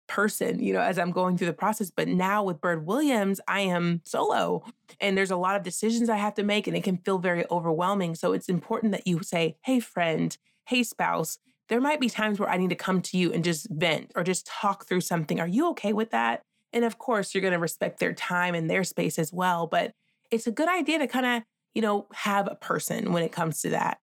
person, 0.07 0.61
you 0.61 0.73
know, 0.73 0.81
as 0.81 0.99
I'm 0.99 1.11
going 1.11 1.37
through 1.37 1.49
the 1.49 1.53
process. 1.53 1.91
But 1.91 2.09
now 2.09 2.45
with 2.45 2.61
Bird 2.61 2.87
Williams, 2.87 3.41
I 3.49 3.61
am 3.61 4.01
solo 4.05 4.65
and 5.01 5.19
there's 5.19 5.31
a 5.31 5.37
lot 5.37 5.57
of 5.57 5.63
decisions 5.63 6.09
I 6.09 6.17
have 6.17 6.35
to 6.35 6.43
make 6.43 6.67
and 6.67 6.77
it 6.77 6.85
can 6.85 6.99
feel 6.99 7.19
very 7.19 7.45
overwhelming. 7.51 8.15
So 8.15 8.33
it's 8.33 8.49
important 8.49 8.93
that 8.93 9.07
you 9.07 9.23
say, 9.23 9.57
hey, 9.65 9.81
friend, 9.81 10.37
hey, 10.67 10.83
spouse, 10.83 11.39
there 11.69 11.81
might 11.81 12.01
be 12.01 12.09
times 12.09 12.39
where 12.39 12.49
I 12.49 12.57
need 12.57 12.71
to 12.71 12.77
come 12.77 13.03
to 13.03 13.19
you 13.19 13.33
and 13.33 13.43
just 13.43 13.69
vent 13.71 14.13
or 14.15 14.23
just 14.23 14.47
talk 14.47 14.87
through 14.87 15.01
something. 15.01 15.41
Are 15.41 15.49
you 15.49 15.69
okay 15.71 15.93
with 15.93 16.11
that? 16.11 16.43
And 16.73 16.85
of 16.85 16.99
course, 16.99 17.35
you're 17.35 17.43
going 17.43 17.53
to 17.53 17.59
respect 17.59 17.99
their 17.99 18.13
time 18.13 18.55
and 18.55 18.71
their 18.71 18.85
space 18.85 19.19
as 19.19 19.33
well. 19.33 19.67
But 19.67 19.93
it's 20.31 20.47
a 20.47 20.53
good 20.53 20.69
idea 20.69 20.99
to 20.99 21.07
kind 21.07 21.27
of, 21.27 21.43
you 21.75 21.83
know, 21.83 22.07
have 22.13 22.49
a 22.51 22.55
person 22.55 23.13
when 23.13 23.23
it 23.23 23.33
comes 23.33 23.61
to 23.63 23.71
that. 23.71 23.99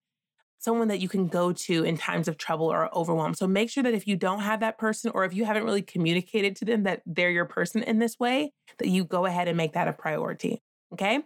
Someone 0.62 0.88
that 0.88 1.00
you 1.00 1.08
can 1.08 1.28
go 1.28 1.52
to 1.52 1.84
in 1.84 1.96
times 1.96 2.28
of 2.28 2.38
trouble 2.38 2.72
or 2.72 2.94
overwhelm. 2.96 3.34
So 3.34 3.46
make 3.46 3.68
sure 3.68 3.82
that 3.82 3.94
if 3.94 4.06
you 4.06 4.16
don't 4.16 4.40
have 4.40 4.60
that 4.60 4.78
person 4.78 5.10
or 5.14 5.24
if 5.24 5.34
you 5.34 5.44
haven't 5.44 5.64
really 5.64 5.82
communicated 5.82 6.56
to 6.56 6.64
them 6.64 6.84
that 6.84 7.02
they're 7.04 7.30
your 7.30 7.46
person 7.46 7.82
in 7.82 7.98
this 7.98 8.18
way, 8.18 8.52
that 8.78 8.88
you 8.88 9.04
go 9.04 9.26
ahead 9.26 9.48
and 9.48 9.56
make 9.56 9.72
that 9.72 9.88
a 9.88 9.92
priority. 9.92 10.62
Okay. 10.92 11.20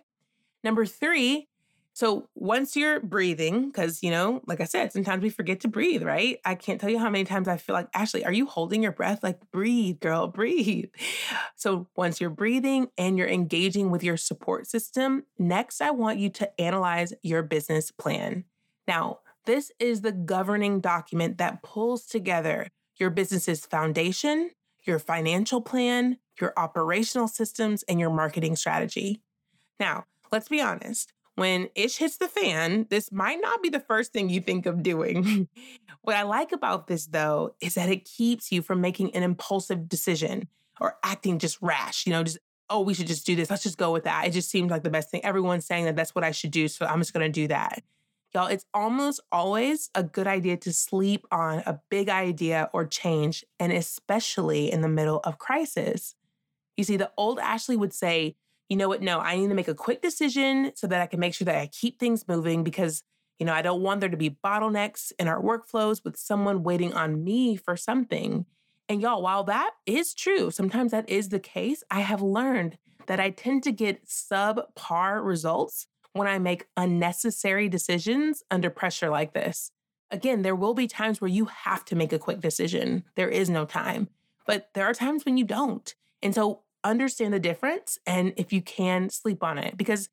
Number 0.65 0.87
three 0.87 1.49
so 1.97 2.29
once 2.35 2.77
you're 2.77 3.01
breathing, 3.01 3.71
because, 3.71 4.03
you 4.03 4.11
know, 4.11 4.43
like 4.47 4.61
I 4.61 4.65
said, 4.65 4.93
sometimes 4.93 5.23
we 5.23 5.31
forget 5.31 5.61
to 5.61 5.69
breathe, 5.69 6.03
right? 6.03 6.39
I 6.45 6.55
can't 6.55 6.79
tell 6.79 6.91
you 6.91 6.99
how 6.99 7.09
many 7.09 7.25
times 7.25 7.49
I 7.49 7.57
feel 7.57 7.73
like, 7.73 7.89
Ashley, 7.95 8.23
are 8.23 8.35
you 8.35 8.45
holding 8.45 8.83
your 8.83 8.93
breath? 8.93 9.23
Like, 9.23 9.41
breathe, 9.51 10.01
girl, 10.01 10.27
breathe. 10.29 10.91
So 11.55 11.89
once 11.97 12.21
you're 12.21 12.29
breathing 12.29 12.89
and 12.99 13.17
you're 13.17 13.27
engaging 13.27 13.91
with 13.91 14.05
your 14.05 14.19
support 14.19 14.67
system, 14.67 15.25
next, 15.39 15.81
I 15.81 15.91
want 15.91 16.19
you 16.19 16.29
to 16.29 16.61
analyze 16.61 17.15
your 17.23 17.43
business 17.43 17.91
plan. 17.91 18.45
Now, 18.87 19.21
this 19.47 19.73
is 19.79 20.03
the 20.03 20.13
governing 20.13 20.81
document 20.81 21.39
that 21.39 21.63
pulls 21.63 22.07
together 22.07 22.69
your 22.97 23.11
business's 23.11 23.65
foundation, 23.67 24.51
your 24.85 24.99
financial 24.99 25.61
plan, 25.61 26.19
your 26.41 26.53
operational 26.57 27.29
systems, 27.29 27.83
and 27.85 27.99
your 27.99 28.11
marketing 28.11 28.57
strategy. 28.57 29.23
Now, 29.81 30.05
let's 30.31 30.49
be 30.49 30.61
honest 30.61 31.13
when 31.37 31.69
ish 31.75 31.99
hits 31.99 32.17
the 32.17 32.29
fan, 32.29 32.87
this 32.91 33.13
might 33.13 33.39
not 33.41 33.63
be 33.63 33.69
the 33.69 33.81
first 33.81 34.13
thing 34.13 34.29
you 34.29 34.41
think 34.41 34.67
of 34.67 34.83
doing. 34.83 35.49
what 36.03 36.17
I 36.17 36.23
like 36.23 36.51
about 36.51 36.87
this, 36.89 37.07
though, 37.07 37.55
is 37.61 37.75
that 37.75 37.91
it 37.91 38.05
keeps 38.05 38.51
you 38.51 38.63
from 38.63 38.81
making 38.81 39.15
an 39.15 39.23
impulsive 39.23 39.89
decision 39.89 40.49
or 40.81 40.97
acting 41.05 41.39
just 41.39 41.61
rash, 41.61 42.07
you 42.07 42.13
know, 42.13 42.25
just, 42.25 42.39
oh, 42.69 42.81
we 42.81 42.95
should 42.95 43.07
just 43.07 43.27
do 43.27 43.37
this. 43.37 43.51
Let's 43.51 43.63
just 43.63 43.79
go 43.79 43.93
with 43.93 44.05
that. 44.05 44.27
It 44.27 44.31
just 44.31 44.51
seems 44.51 44.71
like 44.71 44.83
the 44.83 44.91
best 44.91 45.11
thing. 45.11 45.25
Everyone's 45.25 45.67
saying 45.67 45.85
that 45.85 45.95
that's 45.95 46.15
what 46.15 46.25
I 46.25 46.33
should 46.33 46.51
do. 46.51 46.69
So 46.69 46.87
I'm 46.87 47.01
just 47.01 47.13
going 47.13 47.25
to 47.25 47.33
do 47.33 47.49
that. 47.49 47.83
Y'all, 48.37 48.49
it's 48.49 48.67
almost 48.75 49.19
always 49.33 49.89
a 49.95 50.03
good 50.03 50.27
idea 50.27 50.59
to 50.59 50.71
sleep 50.71 51.27
on 51.33 51.61
a 51.61 51.81
big 51.89 52.11
idea 52.11 52.69
or 52.75 52.85
change, 52.85 53.43
and 53.59 53.73
especially 53.73 54.71
in 54.71 54.83
the 54.83 54.91
middle 54.91 55.21
of 55.25 55.39
crisis. 55.39 56.15
You 56.77 56.85
see, 56.85 56.99
the 56.99 57.11
old 57.17 57.39
Ashley 57.39 57.77
would 57.77 57.95
say, 57.95 58.37
you 58.69 58.77
know 58.77 58.89
what? 58.89 59.01
No, 59.01 59.21
I 59.21 59.37
need 59.37 59.49
to 59.49 59.55
make 59.55 59.69
a 59.69 59.75
quick 59.75 60.03
decision 60.03 60.73
so 60.75 60.87
that 60.87 61.01
I 61.01 61.07
can 61.07 61.19
make 61.19 61.33
sure 61.33 61.47
that 61.47 61.57
I 61.57 61.69
keep 61.69 61.99
things 61.99 62.29
moving 62.29 62.63
because, 62.63 63.03
you 63.39 63.47
know, 63.47 63.55
I 63.55 63.63
don't 63.63 63.81
want 63.81 64.01
there 64.01 64.11
to 64.11 64.19
be 64.19 64.37
bottlenecks 64.45 65.13
in 65.19 65.29
our 65.29 65.41
workflows 65.41 66.05
with 66.05 66.19
someone 66.19 66.63
waiting 66.63 66.93
on 66.93 67.25
me 67.25 67.57
for 67.57 67.75
something. 67.75 68.45
And 68.87 69.01
y'all, 69.01 69.23
while 69.23 69.45
that 69.45 69.71
is 69.87 70.13
true, 70.13 70.51
sometimes 70.51 70.91
that 70.91 71.09
is 71.09 71.31
the 71.31 71.41
case, 71.41 71.83
I 71.91 72.01
have 72.01 72.21
learned 72.21 72.77
that 73.07 73.19
I 73.19 73.31
tend 73.31 73.63
to 73.63 73.73
get 73.73 74.05
subpar 74.05 75.25
results 75.25 75.87
when 76.17 76.29
I 76.29 76.39
make 76.39 76.67
unnecessary 76.77 77.69
decisions 77.69 78.43
under 78.51 78.71
pressure 78.71 79.11
like 79.11 79.33
this. 79.33 79.71
Again, 80.11 80.43
there 80.43 80.55
will 80.55 80.75
be 80.75 80.87
times 80.87 81.21
where 81.21 81.31
you 81.31 81.47
have 81.47 81.85
to 81.87 81.97
make 81.97 82.13
a 82.13 82.19
quick 82.19 82.41
decision. 82.41 83.05
There 83.17 83.29
is 83.29 83.51
no 83.51 83.65
time, 83.65 84.09
but 84.47 84.71
there 84.75 84.85
are 84.85 84.95
times 84.95 85.25
when 85.25 85.37
you 85.37 85.45
don't. 85.45 85.95
And 86.23 86.35
so 86.35 86.63
understand 86.85 87.35
the 87.35 87.41
difference 87.41 87.99
and 88.07 88.33
if 88.37 88.53
you 88.53 88.63
can 88.63 89.11
sleep 89.11 89.43
on 89.43 89.59
it. 89.59 89.77
Because 89.77 90.09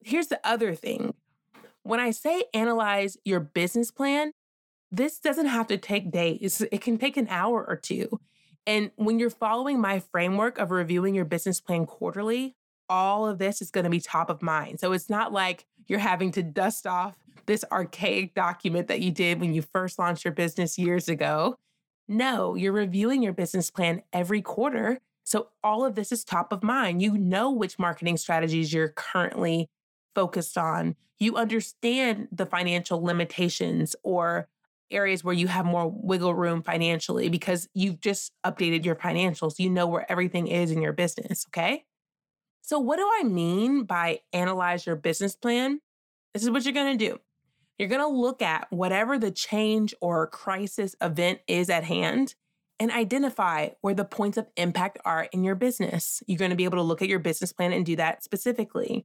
here's 0.00 0.28
the 0.28 0.40
other 0.44 0.74
thing 0.74 1.14
when 1.82 2.00
I 2.00 2.10
say 2.10 2.44
analyze 2.54 3.16
your 3.24 3.40
business 3.40 3.90
plan, 3.90 4.32
this 4.90 5.18
doesn't 5.18 5.46
have 5.46 5.66
to 5.68 5.78
take 5.78 6.10
days, 6.10 6.62
it 6.72 6.80
can 6.80 6.98
take 6.98 7.16
an 7.16 7.28
hour 7.28 7.64
or 7.66 7.76
two. 7.76 8.20
And 8.66 8.90
when 8.96 9.18
you're 9.18 9.30
following 9.30 9.80
my 9.80 10.00
framework 10.00 10.58
of 10.58 10.70
reviewing 10.70 11.14
your 11.14 11.24
business 11.24 11.60
plan 11.60 11.86
quarterly, 11.86 12.54
all 12.88 13.26
of 13.26 13.38
this 13.38 13.60
is 13.60 13.70
going 13.70 13.84
to 13.84 13.90
be 13.90 14.00
top 14.00 14.30
of 14.30 14.42
mind. 14.42 14.80
So 14.80 14.92
it's 14.92 15.10
not 15.10 15.32
like 15.32 15.66
you're 15.86 15.98
having 15.98 16.32
to 16.32 16.42
dust 16.42 16.86
off 16.86 17.16
this 17.46 17.64
archaic 17.72 18.34
document 18.34 18.88
that 18.88 19.00
you 19.00 19.10
did 19.10 19.40
when 19.40 19.54
you 19.54 19.62
first 19.62 19.98
launched 19.98 20.24
your 20.24 20.34
business 20.34 20.78
years 20.78 21.08
ago. 21.08 21.56
No, 22.06 22.54
you're 22.54 22.72
reviewing 22.72 23.22
your 23.22 23.32
business 23.32 23.70
plan 23.70 24.02
every 24.12 24.42
quarter 24.42 25.00
so 25.28 25.48
all 25.62 25.84
of 25.84 25.94
this 25.94 26.10
is 26.10 26.24
top 26.24 26.54
of 26.54 26.62
mind. 26.62 27.02
You 27.02 27.18
know 27.18 27.50
which 27.50 27.78
marketing 27.78 28.16
strategies 28.16 28.72
you're 28.72 28.88
currently 28.88 29.68
focused 30.14 30.56
on. 30.56 30.96
You 31.18 31.36
understand 31.36 32.28
the 32.32 32.46
financial 32.46 33.02
limitations 33.04 33.94
or 34.02 34.48
areas 34.90 35.22
where 35.22 35.34
you 35.34 35.46
have 35.46 35.66
more 35.66 35.86
wiggle 35.86 36.34
room 36.34 36.62
financially 36.62 37.28
because 37.28 37.68
you've 37.74 38.00
just 38.00 38.32
updated 38.42 38.86
your 38.86 38.94
financials. 38.94 39.58
You 39.58 39.68
know 39.68 39.86
where 39.86 40.10
everything 40.10 40.48
is 40.48 40.70
in 40.70 40.80
your 40.80 40.94
business, 40.94 41.44
okay? 41.50 41.84
So, 42.62 42.78
what 42.78 42.96
do 42.96 43.08
I 43.20 43.24
mean 43.24 43.84
by 43.84 44.20
analyze 44.32 44.86
your 44.86 44.96
business 44.96 45.34
plan? 45.34 45.80
This 46.34 46.42
is 46.42 46.50
what 46.50 46.64
you're 46.64 46.74
gonna 46.74 46.96
do. 46.96 47.18
You're 47.78 47.88
gonna 47.88 48.08
look 48.08 48.42
at 48.42 48.66
whatever 48.70 49.18
the 49.18 49.30
change 49.30 49.94
or 50.00 50.26
crisis 50.26 50.94
event 51.00 51.40
is 51.46 51.70
at 51.70 51.84
hand 51.84 52.34
and 52.80 52.90
identify 52.90 53.70
where 53.80 53.94
the 53.94 54.04
points 54.04 54.36
of 54.38 54.46
impact 54.56 54.98
are 55.04 55.28
in 55.32 55.44
your 55.44 55.54
business. 55.54 56.22
You're 56.26 56.38
going 56.38 56.50
to 56.50 56.56
be 56.56 56.64
able 56.64 56.78
to 56.78 56.82
look 56.82 57.02
at 57.02 57.08
your 57.08 57.18
business 57.18 57.52
plan 57.52 57.72
and 57.72 57.84
do 57.84 57.96
that 57.96 58.22
specifically. 58.22 59.04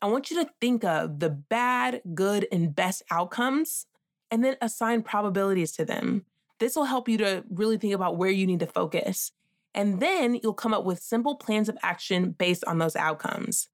I 0.00 0.06
want 0.06 0.30
you 0.30 0.42
to 0.42 0.50
think 0.60 0.84
of 0.84 1.18
the 1.18 1.30
bad, 1.30 2.02
good, 2.14 2.46
and 2.52 2.74
best 2.74 3.02
outcomes 3.10 3.86
and 4.30 4.44
then 4.44 4.56
assign 4.62 5.02
probabilities 5.02 5.72
to 5.72 5.84
them. 5.84 6.24
This 6.58 6.76
will 6.76 6.84
help 6.84 7.08
you 7.08 7.18
to 7.18 7.44
really 7.50 7.78
think 7.78 7.94
about 7.94 8.16
where 8.16 8.30
you 8.30 8.46
need 8.46 8.60
to 8.60 8.66
focus. 8.66 9.32
And 9.74 10.00
then 10.00 10.34
you'll 10.42 10.52
come 10.52 10.74
up 10.74 10.84
with 10.84 11.00
simple 11.00 11.36
plans 11.36 11.68
of 11.68 11.78
action 11.82 12.32
based 12.32 12.64
on 12.64 12.78
those 12.78 12.96
outcomes. 12.96 13.68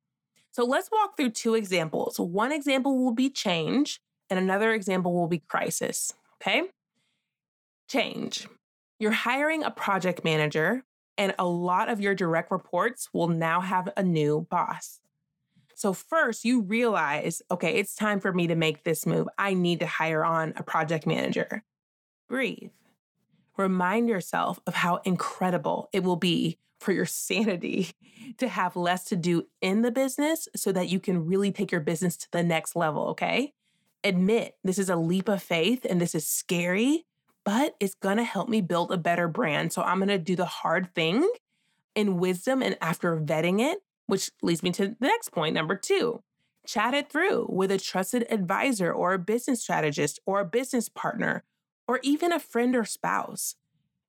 So 0.53 0.65
let's 0.65 0.91
walk 0.91 1.17
through 1.17 1.31
two 1.31 1.55
examples. 1.55 2.19
One 2.19 2.53
example 2.53 2.97
will 2.97 3.12
be 3.12 3.31
change, 3.31 4.00
and 4.31 4.38
another 4.38 4.73
example 4.73 5.12
will 5.12 5.29
be 5.29 5.41
crisis. 5.41 6.15
Okay? 6.41 6.65
Change. 7.88 8.49
You're 8.99 9.12
hiring 9.12 9.62
a 9.62 9.71
project 9.71 10.25
manager, 10.25 10.85
and 11.19 11.35
a 11.38 11.47
lot 11.47 11.88
of 11.88 12.00
your 12.00 12.15
direct 12.15 12.50
reports 12.50 13.09
will 13.12 13.29
now 13.29 13.61
have 13.61 13.91
a 13.97 14.03
new 14.03 14.47
boss. 14.50 15.00
So, 15.75 15.93
first, 15.93 16.47
you 16.47 16.62
realize, 16.62 17.43
okay, 17.50 17.75
it's 17.75 17.95
time 17.95 18.19
for 18.19 18.33
me 18.33 18.47
to 18.47 18.55
make 18.55 18.85
this 18.85 19.05
move. 19.05 19.29
I 19.37 19.53
need 19.53 19.81
to 19.81 19.87
hire 19.87 20.25
on 20.25 20.55
a 20.57 20.62
project 20.62 21.07
manager. 21.07 21.65
Breathe. 22.29 22.71
Remind 23.56 24.08
yourself 24.08 24.60
of 24.66 24.75
how 24.75 24.96
incredible 25.04 25.88
it 25.92 26.02
will 26.02 26.16
be 26.16 26.58
for 26.78 26.92
your 26.92 27.06
sanity 27.06 27.90
to 28.38 28.48
have 28.48 28.76
less 28.76 29.04
to 29.04 29.16
do 29.16 29.46
in 29.60 29.82
the 29.82 29.90
business 29.90 30.48
so 30.54 30.72
that 30.72 30.88
you 30.88 31.00
can 31.00 31.26
really 31.26 31.52
take 31.52 31.72
your 31.72 31.80
business 31.80 32.16
to 32.16 32.28
the 32.32 32.42
next 32.42 32.76
level, 32.76 33.08
okay? 33.08 33.52
Admit 34.04 34.56
this 34.62 34.78
is 34.78 34.88
a 34.88 34.96
leap 34.96 35.28
of 35.28 35.42
faith 35.42 35.86
and 35.88 36.00
this 36.00 36.14
is 36.14 36.26
scary, 36.26 37.06
but 37.44 37.75
it's 37.80 37.94
gonna 37.94 38.25
help 38.25 38.48
me 38.48 38.60
build 38.60 38.92
a 38.92 38.96
better 38.96 39.28
brand. 39.28 39.72
So 39.72 39.82
I'm 39.82 39.98
gonna 39.98 40.18
do 40.18 40.36
the 40.36 40.44
hard 40.44 40.94
thing 40.94 41.28
in 41.94 42.18
wisdom 42.18 42.62
and 42.62 42.76
after 42.80 43.16
vetting 43.18 43.60
it, 43.60 43.78
which 44.06 44.30
leads 44.42 44.62
me 44.62 44.70
to 44.72 44.88
the 44.88 44.96
next 45.00 45.30
point, 45.30 45.54
number 45.54 45.75
two. 45.75 46.22
Chat 46.66 46.94
it 46.94 47.10
through 47.10 47.46
with 47.48 47.70
a 47.70 47.78
trusted 47.78 48.26
advisor 48.28 48.92
or 48.92 49.14
a 49.14 49.18
business 49.18 49.62
strategist 49.62 50.20
or 50.26 50.40
a 50.40 50.44
business 50.44 50.88
partner 50.88 51.44
or 51.88 52.00
even 52.02 52.33
a 52.33 52.40
friend 52.40 52.75
or 52.75 52.85
spouse 52.85 53.57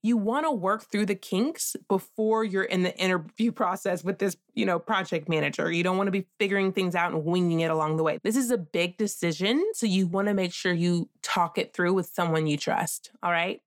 you 0.03 0.15
want 0.15 0.45
to 0.45 0.51
work 0.51 0.83
through 0.83 1.05
the 1.05 1.15
kinks 1.15 1.75
before 1.87 2.43
you're 2.43 2.63
in 2.63 2.83
the 2.83 2.97
interview 2.97 3.51
process 3.51 4.03
with 4.03 4.19
this, 4.19 4.37
you 4.53 4.65
know, 4.65 4.79
project 4.79 5.27
manager. 5.29 5.71
You 5.71 5.83
don't 5.83 5.97
want 5.97 6.07
to 6.07 6.11
be 6.11 6.25
figuring 6.39 6.71
things 6.71 6.95
out 6.95 7.11
and 7.11 7.25
winging 7.25 7.61
it 7.61 7.71
along 7.71 7.97
the 7.97 8.03
way. 8.03 8.19
This 8.23 8.35
is 8.35 8.51
a 8.51 8.57
big 8.57 8.97
decision, 8.97 9.63
so 9.73 9.85
you 9.85 10.07
want 10.07 10.27
to 10.27 10.33
make 10.33 10.53
sure 10.53 10.73
you 10.73 11.09
talk 11.21 11.57
it 11.57 11.73
through 11.73 11.93
with 11.93 12.07
someone 12.07 12.47
you 12.47 12.57
trust, 12.57 13.11
all 13.21 13.31
right? 13.31 13.61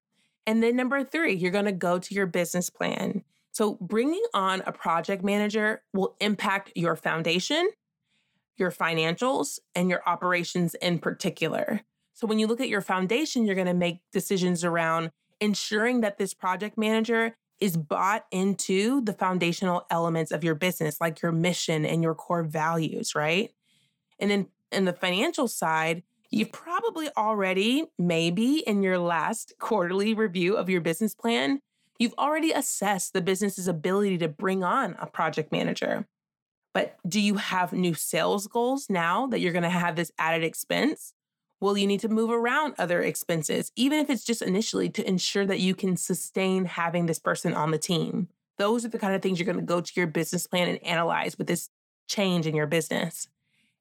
And 0.47 0.63
then 0.63 0.77
number 0.77 1.05
3, 1.05 1.35
you're 1.35 1.51
going 1.51 1.67
to 1.67 1.73
go 1.73 1.99
to 1.99 2.15
your 2.15 2.27
business 2.27 2.71
plan. 2.71 3.23
So 3.53 3.75
bringing 3.81 4.25
on 4.33 4.63
a 4.65 4.73
project 4.73 5.23
manager 5.23 5.83
will 5.93 6.17
impact 6.21 6.73
your 6.75 6.97
foundation, 6.97 7.69
your 8.57 8.71
financials, 8.71 9.59
and 9.75 9.91
your 9.91 10.03
operations 10.07 10.75
in 10.77 10.99
particular. 10.99 11.83
So 12.21 12.27
when 12.27 12.39
you 12.39 12.47
look 12.47 12.61
at 12.61 12.69
your 12.69 12.83
foundation, 12.83 13.47
you're 13.47 13.55
going 13.55 13.67
to 13.67 13.73
make 13.73 14.01
decisions 14.13 14.63
around 14.63 15.11
ensuring 15.41 16.03
that 16.03 16.19
this 16.19 16.35
project 16.35 16.77
manager 16.77 17.35
is 17.61 17.79
bought 17.79 18.27
into 18.31 19.01
the 19.01 19.15
foundational 19.15 19.87
elements 19.89 20.31
of 20.31 20.45
your 20.45 20.55
business, 20.55 21.01
like 21.01 21.23
your 21.23 21.33
mission 21.33 21.87
and 21.87 22.03
your 22.03 22.15
core 22.15 22.43
values, 22.43 23.15
right? 23.15 23.55
And 24.19 24.31
then 24.31 24.49
in 24.71 24.85
the 24.85 24.93
financial 24.93 25.49
side, 25.49 26.03
you 26.31 26.45
probably 26.45 27.09
already, 27.17 27.87
maybe 27.99 28.59
in 28.67 28.83
your 28.83 28.99
last 28.99 29.55
quarterly 29.59 30.13
review 30.13 30.59
of 30.59 30.69
your 30.69 30.83
business 30.83 31.15
plan, 31.15 31.63
you've 31.99 32.15
already 32.19 32.53
assessed 32.53 33.15
the 33.15 33.23
business's 33.23 33.67
ability 33.67 34.19
to 34.19 34.29
bring 34.29 34.63
on 34.63 34.95
a 35.01 35.07
project 35.07 35.53
manager. 35.53 36.07
But 36.75 36.99
do 37.09 37.19
you 37.19 37.37
have 37.37 37.73
new 37.73 37.95
sales 37.95 38.47
goals 38.47 38.91
now 38.91 39.27
that 39.29 39.41
you're 39.41 39.55
going 39.55 39.63
to 39.63 39.71
have 39.71 39.97
this 39.97 40.13
added 40.19 40.45
expense? 40.45 41.15
Will 41.61 41.77
you 41.77 41.87
need 41.87 42.01
to 42.01 42.09
move 42.09 42.31
around 42.31 42.75
other 42.79 43.03
expenses, 43.03 43.71
even 43.77 43.99
if 43.99 44.09
it's 44.09 44.25
just 44.25 44.41
initially 44.41 44.89
to 44.89 45.07
ensure 45.07 45.45
that 45.45 45.61
you 45.61 45.75
can 45.75 45.97
sustain 45.97 46.65
having 46.65 47.05
this 47.05 47.19
person 47.19 47.53
on 47.53 47.71
the 47.71 47.79
team? 47.79 48.29
Those 48.57 48.85
are 48.85 48.89
the 48.89 48.99
kind 48.99 49.15
of 49.15 49.21
things 49.21 49.39
you're 49.39 49.47
going 49.47 49.59
to 49.59 49.63
go 49.63 49.83
to 49.83 49.93
your 49.95 50.07
business 50.07 50.47
plan 50.47 50.69
and 50.69 50.83
analyze 50.83 51.37
with 51.37 51.47
this 51.47 51.69
change 52.09 52.47
in 52.47 52.57
your 52.57 52.67
business. 52.67 53.29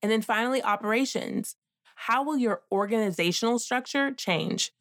And 0.01 0.11
then 0.11 0.21
finally, 0.21 0.61
operations. 0.61 1.55
How 1.95 2.23
will 2.23 2.37
your 2.37 2.61
organizational 2.71 3.59
structure 3.59 4.11
change? 4.11 4.71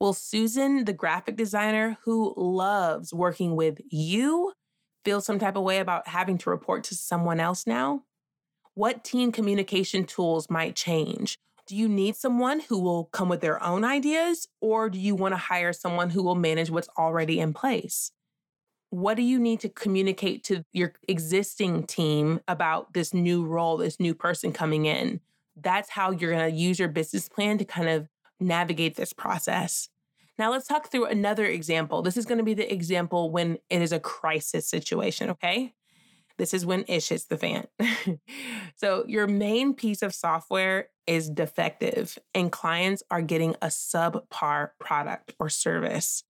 Will 0.00 0.12
Susan, 0.12 0.84
the 0.84 0.92
graphic 0.92 1.36
designer 1.36 1.98
who 2.04 2.34
loves 2.36 3.12
working 3.12 3.54
with 3.56 3.80
you, 3.90 4.52
feel 5.04 5.20
some 5.20 5.38
type 5.38 5.56
of 5.56 5.62
way 5.62 5.78
about 5.78 6.08
having 6.08 6.36
to 6.38 6.50
report 6.50 6.84
to 6.84 6.94
someone 6.94 7.40
else 7.40 7.66
now? 7.66 8.02
What 8.74 9.04
team 9.04 9.30
communication 9.32 10.04
tools 10.04 10.50
might 10.50 10.74
change? 10.74 11.38
Do 11.66 11.74
you 11.74 11.88
need 11.88 12.14
someone 12.14 12.60
who 12.60 12.78
will 12.78 13.06
come 13.06 13.28
with 13.28 13.40
their 13.40 13.60
own 13.60 13.82
ideas, 13.82 14.46
or 14.60 14.88
do 14.88 15.00
you 15.00 15.16
want 15.16 15.32
to 15.32 15.38
hire 15.38 15.72
someone 15.72 16.10
who 16.10 16.22
will 16.22 16.36
manage 16.36 16.70
what's 16.70 16.88
already 16.96 17.40
in 17.40 17.52
place? 17.52 18.12
What 18.90 19.16
do 19.16 19.22
you 19.22 19.40
need 19.40 19.58
to 19.60 19.68
communicate 19.68 20.44
to 20.44 20.64
your 20.72 20.92
existing 21.08 21.86
team 21.88 22.40
about 22.46 22.92
this 22.92 23.12
new 23.12 23.44
role, 23.44 23.76
this 23.78 23.98
new 23.98 24.14
person 24.14 24.52
coming 24.52 24.86
in? 24.86 25.20
That's 25.56 25.90
how 25.90 26.12
you're 26.12 26.30
going 26.30 26.50
to 26.50 26.56
use 26.56 26.78
your 26.78 26.88
business 26.88 27.28
plan 27.28 27.58
to 27.58 27.64
kind 27.64 27.88
of 27.88 28.08
navigate 28.38 28.94
this 28.94 29.12
process. 29.12 29.88
Now, 30.38 30.52
let's 30.52 30.68
talk 30.68 30.90
through 30.90 31.06
another 31.06 31.46
example. 31.46 32.02
This 32.02 32.16
is 32.16 32.26
going 32.26 32.38
to 32.38 32.44
be 32.44 32.54
the 32.54 32.72
example 32.72 33.30
when 33.30 33.58
it 33.70 33.82
is 33.82 33.90
a 33.90 33.98
crisis 33.98 34.68
situation, 34.68 35.30
okay? 35.30 35.74
This 36.38 36.52
is 36.52 36.66
when 36.66 36.84
ish 36.86 37.08
hits 37.08 37.24
the 37.24 37.38
fan. 37.38 37.66
so, 38.76 39.04
your 39.06 39.26
main 39.26 39.74
piece 39.74 40.02
of 40.02 40.14
software 40.14 40.88
is 41.06 41.30
defective, 41.30 42.18
and 42.34 42.52
clients 42.52 43.02
are 43.10 43.22
getting 43.22 43.54
a 43.62 43.68
subpar 43.68 44.70
product 44.78 45.34
or 45.38 45.48
service. 45.48 46.24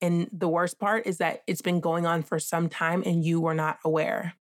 And 0.00 0.28
the 0.32 0.48
worst 0.48 0.78
part 0.78 1.06
is 1.06 1.18
that 1.18 1.42
it's 1.46 1.62
been 1.62 1.80
going 1.80 2.06
on 2.06 2.22
for 2.22 2.38
some 2.38 2.68
time 2.68 3.02
and 3.04 3.22
you 3.22 3.40
were 3.40 3.54
not 3.54 3.78
aware. 3.84 4.34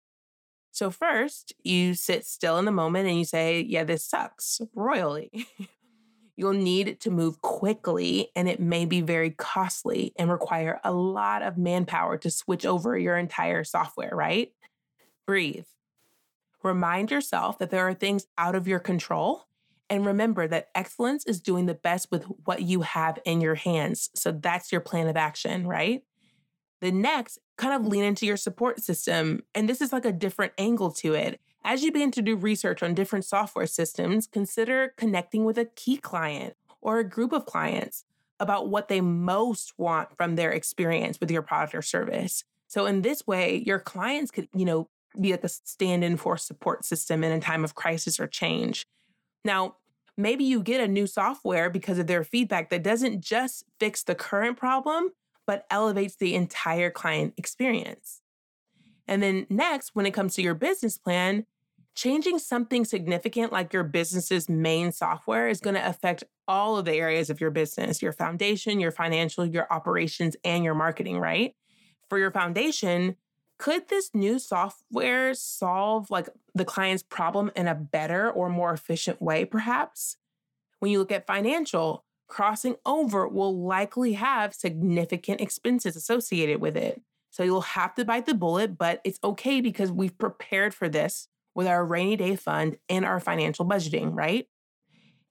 So, 0.71 0.91
first, 0.91 1.53
you 1.65 1.95
sit 1.95 2.25
still 2.25 2.59
in 2.59 2.65
the 2.65 2.71
moment 2.71 3.09
and 3.09 3.19
you 3.19 3.25
say, 3.25 3.61
Yeah, 3.61 3.85
this 3.85 4.05
sucks 4.05 4.61
royally. 4.75 5.31
You'll 6.37 6.53
need 6.53 7.01
to 7.01 7.11
move 7.11 7.43
quickly, 7.43 8.31
and 8.37 8.49
it 8.49 8.61
may 8.61 8.85
be 8.85 9.01
very 9.01 9.31
costly 9.31 10.13
and 10.17 10.31
require 10.31 10.79
a 10.85 10.93
lot 10.93 11.43
of 11.43 11.59
manpower 11.59 12.17
to 12.19 12.31
switch 12.31 12.65
over 12.65 12.97
your 12.97 13.17
entire 13.17 13.65
software, 13.65 14.15
right? 14.15 14.53
Breathe. 15.29 15.67
Remind 16.63 17.11
yourself 17.11 17.59
that 17.59 17.69
there 17.69 17.87
are 17.87 17.93
things 17.93 18.27
out 18.39 18.55
of 18.55 18.67
your 18.67 18.79
control. 18.79 19.45
And 19.91 20.07
remember 20.07 20.49
that 20.49 20.71
excellence 20.75 21.27
is 21.27 21.43
doing 21.43 21.67
the 21.67 21.75
best 21.75 22.11
with 22.11 22.25
what 22.47 22.63
you 22.63 22.81
have 22.81 23.19
in 23.27 23.43
your 23.43 23.55
hands. 23.55 24.09
So 24.15 24.33
that's 24.33 24.73
your 24.73 24.81
plan 24.81 25.07
of 25.07 25.19
action, 25.19 25.67
right? 25.67 26.03
The 26.81 26.93
next, 26.93 27.41
kind 27.59 27.75
of 27.75 27.87
lean 27.87 28.05
into 28.05 28.25
your 28.25 28.39
support 28.39 28.81
system. 28.81 29.43
And 29.55 29.69
this 29.69 29.83
is 29.83 29.93
like 29.93 30.07
a 30.07 30.13
different 30.13 30.55
angle 30.57 30.93
to 30.93 31.13
it. 31.13 31.39
As 31.63 31.83
you 31.83 31.93
begin 31.93 32.11
to 32.13 32.23
do 32.23 32.35
research 32.35 32.83
on 32.83 32.95
different 32.95 33.27
software 33.27 33.67
systems, 33.67 34.27
consider 34.27 34.95
connecting 34.97 35.45
with 35.45 35.59
a 35.59 35.67
key 35.67 35.99
client 35.99 36.55
or 36.81 37.01
a 37.01 37.05
group 37.05 37.33
of 37.35 37.45
clients 37.45 38.07
about 38.41 38.71
what 38.71 38.89
they 38.89 39.03
most 39.03 39.79
want 39.79 40.17
from 40.17 40.37
their 40.37 40.53
experience 40.53 41.21
with 41.21 41.31
your 41.31 41.43
product 41.43 41.75
or 41.75 41.83
service. 41.83 42.45
So 42.67 42.87
in 42.87 43.03
this 43.03 43.27
way, 43.27 43.63
your 43.67 43.79
clients 43.79 44.31
could, 44.31 44.49
you 44.55 44.65
know, 44.65 44.89
be 45.19 45.33
like 45.33 45.45
a 45.45 45.49
stand-in 45.49 46.17
for 46.17 46.37
support 46.37 46.85
system 46.85 47.25
in 47.25 47.33
a 47.33 47.41
time 47.41 47.65
of 47.65 47.75
crisis 47.75 48.19
or 48.21 48.27
change. 48.27 48.87
Now, 49.45 49.77
maybe 50.17 50.45
you 50.45 50.63
get 50.63 50.81
a 50.81 50.89
new 50.89 51.07
software 51.07 51.71
because 51.71 51.99
of 51.99 52.07
their 52.07 52.25
feedback 52.25 52.71
that 52.71 52.83
doesn't 52.83 53.21
just 53.21 53.65
fix 53.81 54.03
the 54.03 54.15
current 54.15 54.57
problem, 54.57 55.11
but 55.47 55.65
elevates 55.71 56.17
the 56.17 56.35
entire 56.35 56.91
client 56.91 57.35
experience. 57.37 58.21
And 59.07 59.23
then 59.23 59.47
next, 59.49 59.91
when 59.95 60.07
it 60.07 60.13
comes 60.13 60.35
to 60.35 60.43
your 60.43 60.55
business 60.55 60.99
plan, 60.99 61.47
changing 61.95 62.39
something 62.39 62.85
significant 62.85 63.53
like 63.53 63.73
your 63.73 63.83
business's 63.83 64.49
main 64.49 64.93
software 64.93 65.49
is 65.49 65.61
going 65.61 65.75
to 65.75 65.89
affect 65.89 66.23
all 66.47 66.77
of 66.77 66.85
the 66.85 66.93
areas 66.93 67.29
of 67.29 67.41
your 67.41 67.51
business 67.51 68.01
your 68.01 68.13
foundation, 68.13 68.79
your 68.79 68.93
financial, 68.93 69.45
your 69.45 69.67
operations, 69.71 70.37
and 70.45 70.63
your 70.63 70.75
marketing, 70.75 71.19
right? 71.19 71.55
For 72.09 72.19
your 72.19 72.31
foundation, 72.31 73.17
could 73.59 73.89
this 73.89 74.11
new 74.15 74.39
software 74.39 75.35
solve 75.35 76.11
like 76.11 76.29
the 76.55 76.65
client's 76.65 77.03
problem 77.03 77.51
in 77.57 77.67
a 77.67 77.75
better 77.75 78.31
or 78.31 78.49
more 78.49 78.73
efficient 78.73 79.21
way, 79.21 79.45
perhaps? 79.45 80.17
When 80.79 80.93
you 80.93 81.01
look 81.01 81.13
at 81.13 81.27
financial, 81.27 82.05
crossing 82.29 82.77
over 82.87 83.27
will 83.27 83.59
likely 83.67 84.13
have 84.13 84.55
significant 84.55 85.41
expenses 85.41 85.97
associated 85.97 86.61
with 86.61 86.77
it. 86.77 87.03
So 87.31 87.43
you'll 87.43 87.61
have 87.63 87.95
to 87.97 88.05
bite 88.05 88.27
the 88.27 88.35
bullet, 88.35 88.79
but 88.79 89.01
it's 89.05 89.19
okay 89.25 89.61
because 89.61 89.91
we've 89.91 90.17
prepared 90.17 90.75
for 90.75 90.89
this 90.89 91.29
with 91.55 91.67
our 91.67 91.85
rainy 91.85 92.17
day 92.17 92.37
fund 92.37 92.79
and 92.89 93.05
our 93.05 93.19
financial 93.19 93.67
budgeting, 93.67 94.15
right? 94.15 94.47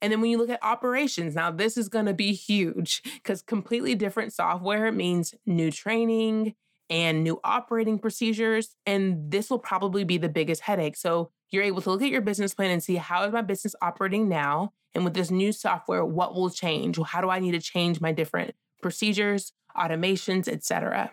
And 0.01 0.11
then 0.11 0.21
when 0.21 0.29
you 0.29 0.37
look 0.37 0.49
at 0.49 0.63
operations, 0.63 1.33
now 1.33 1.49
this 1.49 1.77
is 1.77 1.89
going 1.89 2.05
to 2.05 2.13
be 2.13 2.33
huge 2.33 3.01
because 3.15 3.41
completely 3.41 3.95
different 3.95 4.33
software 4.33 4.91
means 4.91 5.33
new 5.45 5.71
training 5.71 6.55
and 6.89 7.23
new 7.23 7.39
operating 7.43 7.99
procedures. 7.99 8.75
And 8.85 9.31
this 9.31 9.49
will 9.49 9.59
probably 9.59 10.03
be 10.03 10.17
the 10.17 10.29
biggest 10.29 10.61
headache. 10.61 10.95
So 10.95 11.31
you're 11.49 11.63
able 11.63 11.81
to 11.81 11.91
look 11.91 12.01
at 12.01 12.09
your 12.09 12.21
business 12.21 12.53
plan 12.53 12.71
and 12.71 12.83
see 12.83 12.95
how 12.95 13.23
is 13.23 13.33
my 13.33 13.41
business 13.41 13.75
operating 13.81 14.27
now? 14.29 14.73
And 14.93 15.03
with 15.03 15.13
this 15.13 15.31
new 15.31 15.51
software, 15.51 16.03
what 16.03 16.33
will 16.33 16.49
change? 16.49 16.97
How 16.97 17.21
do 17.21 17.29
I 17.29 17.39
need 17.39 17.51
to 17.51 17.61
change 17.61 18.01
my 18.01 18.11
different 18.11 18.55
procedures, 18.81 19.53
automations, 19.75 20.47
etc.? 20.47 21.11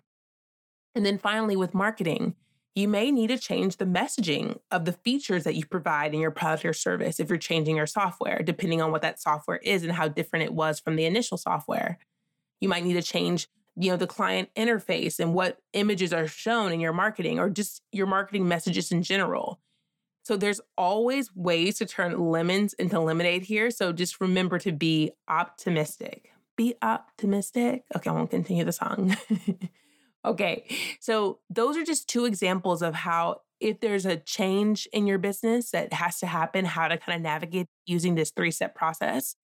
And 0.95 1.05
then 1.05 1.19
finally, 1.19 1.57
with 1.57 1.75
marketing, 1.75 2.35
you 2.75 2.89
may 2.89 3.11
need 3.13 3.29
to 3.29 3.39
change 3.39 3.77
the 3.77 3.85
messaging 3.85 4.59
of 4.71 4.85
the 4.85 4.93
features 4.93 5.45
that 5.45 5.55
you 5.55 5.65
provide 5.65 6.13
in 6.13 6.21
your 6.21 6.31
product 6.31 6.65
or 6.65 6.73
service 6.73 7.21
if 7.21 7.29
you're 7.29 7.39
changing 7.39 7.77
your 7.77 7.87
software, 7.87 8.43
depending 8.43 8.83
on 8.83 8.91
what 8.91 9.03
that 9.03 9.21
software 9.21 9.59
is 9.59 9.85
and 9.85 9.93
how 9.93 10.09
different 10.09 10.45
it 10.45 10.55
was 10.55 10.81
from 10.81 10.97
the 10.97 11.05
initial 11.05 11.37
software. 11.37 11.99
You 12.61 12.69
might 12.69 12.85
need 12.85 12.95
to 12.95 13.03
change 13.03 13.49
you 13.77 13.91
know 13.91 13.97
the 13.97 14.07
client 14.07 14.49
interface 14.57 15.19
and 15.19 15.35
what 15.35 15.59
images 15.73 16.13
are 16.13 16.27
shown 16.27 16.73
in 16.73 16.81
your 16.81 16.93
marketing 16.93 17.39
or 17.39 17.51
just 17.51 17.83
your 17.93 18.07
marketing 18.07 18.47
messages 18.47 18.93
in 18.93 19.03
general 19.03 19.61
so 20.25 20.39
there's 20.39 20.61
always 20.79 21.35
ways 21.37 21.79
to 21.79 21.87
turn 21.87 22.19
lemons 22.19 22.73
into 22.75 22.99
lemonade 22.99 23.43
here. 23.43 23.71
So 23.71 23.93
just 23.93 24.21
remember 24.23 24.59
to 24.61 24.73
be 24.73 25.13
optimistic. 25.29 26.31
Be 26.57 26.75
optimistic. 26.81 27.85
Okay, 27.95 28.09
I 28.09 28.13
won't 28.13 28.31
continue 28.31 28.65
the 28.65 28.73
song. 28.73 29.17
okay, 30.25 30.65
so 30.99 31.41
those 31.51 31.77
are 31.77 31.85
just 31.85 32.09
two 32.09 32.25
examples 32.25 32.81
of 32.81 32.95
how 32.95 33.43
if 33.61 33.81
there's 33.81 34.07
a 34.07 34.17
change 34.17 34.89
in 34.93 35.07
your 35.07 35.19
business 35.19 35.71
that 35.73 35.93
has 35.93 36.19
to 36.21 36.27
happen, 36.27 36.65
how 36.65 36.89
to 36.89 36.97
kind 36.97 37.17
of 37.17 37.23
navigate 37.23 37.67
using 37.85 38.15
this 38.15 38.31
three 38.31 38.51
step 38.51 38.75
process. 38.75 39.37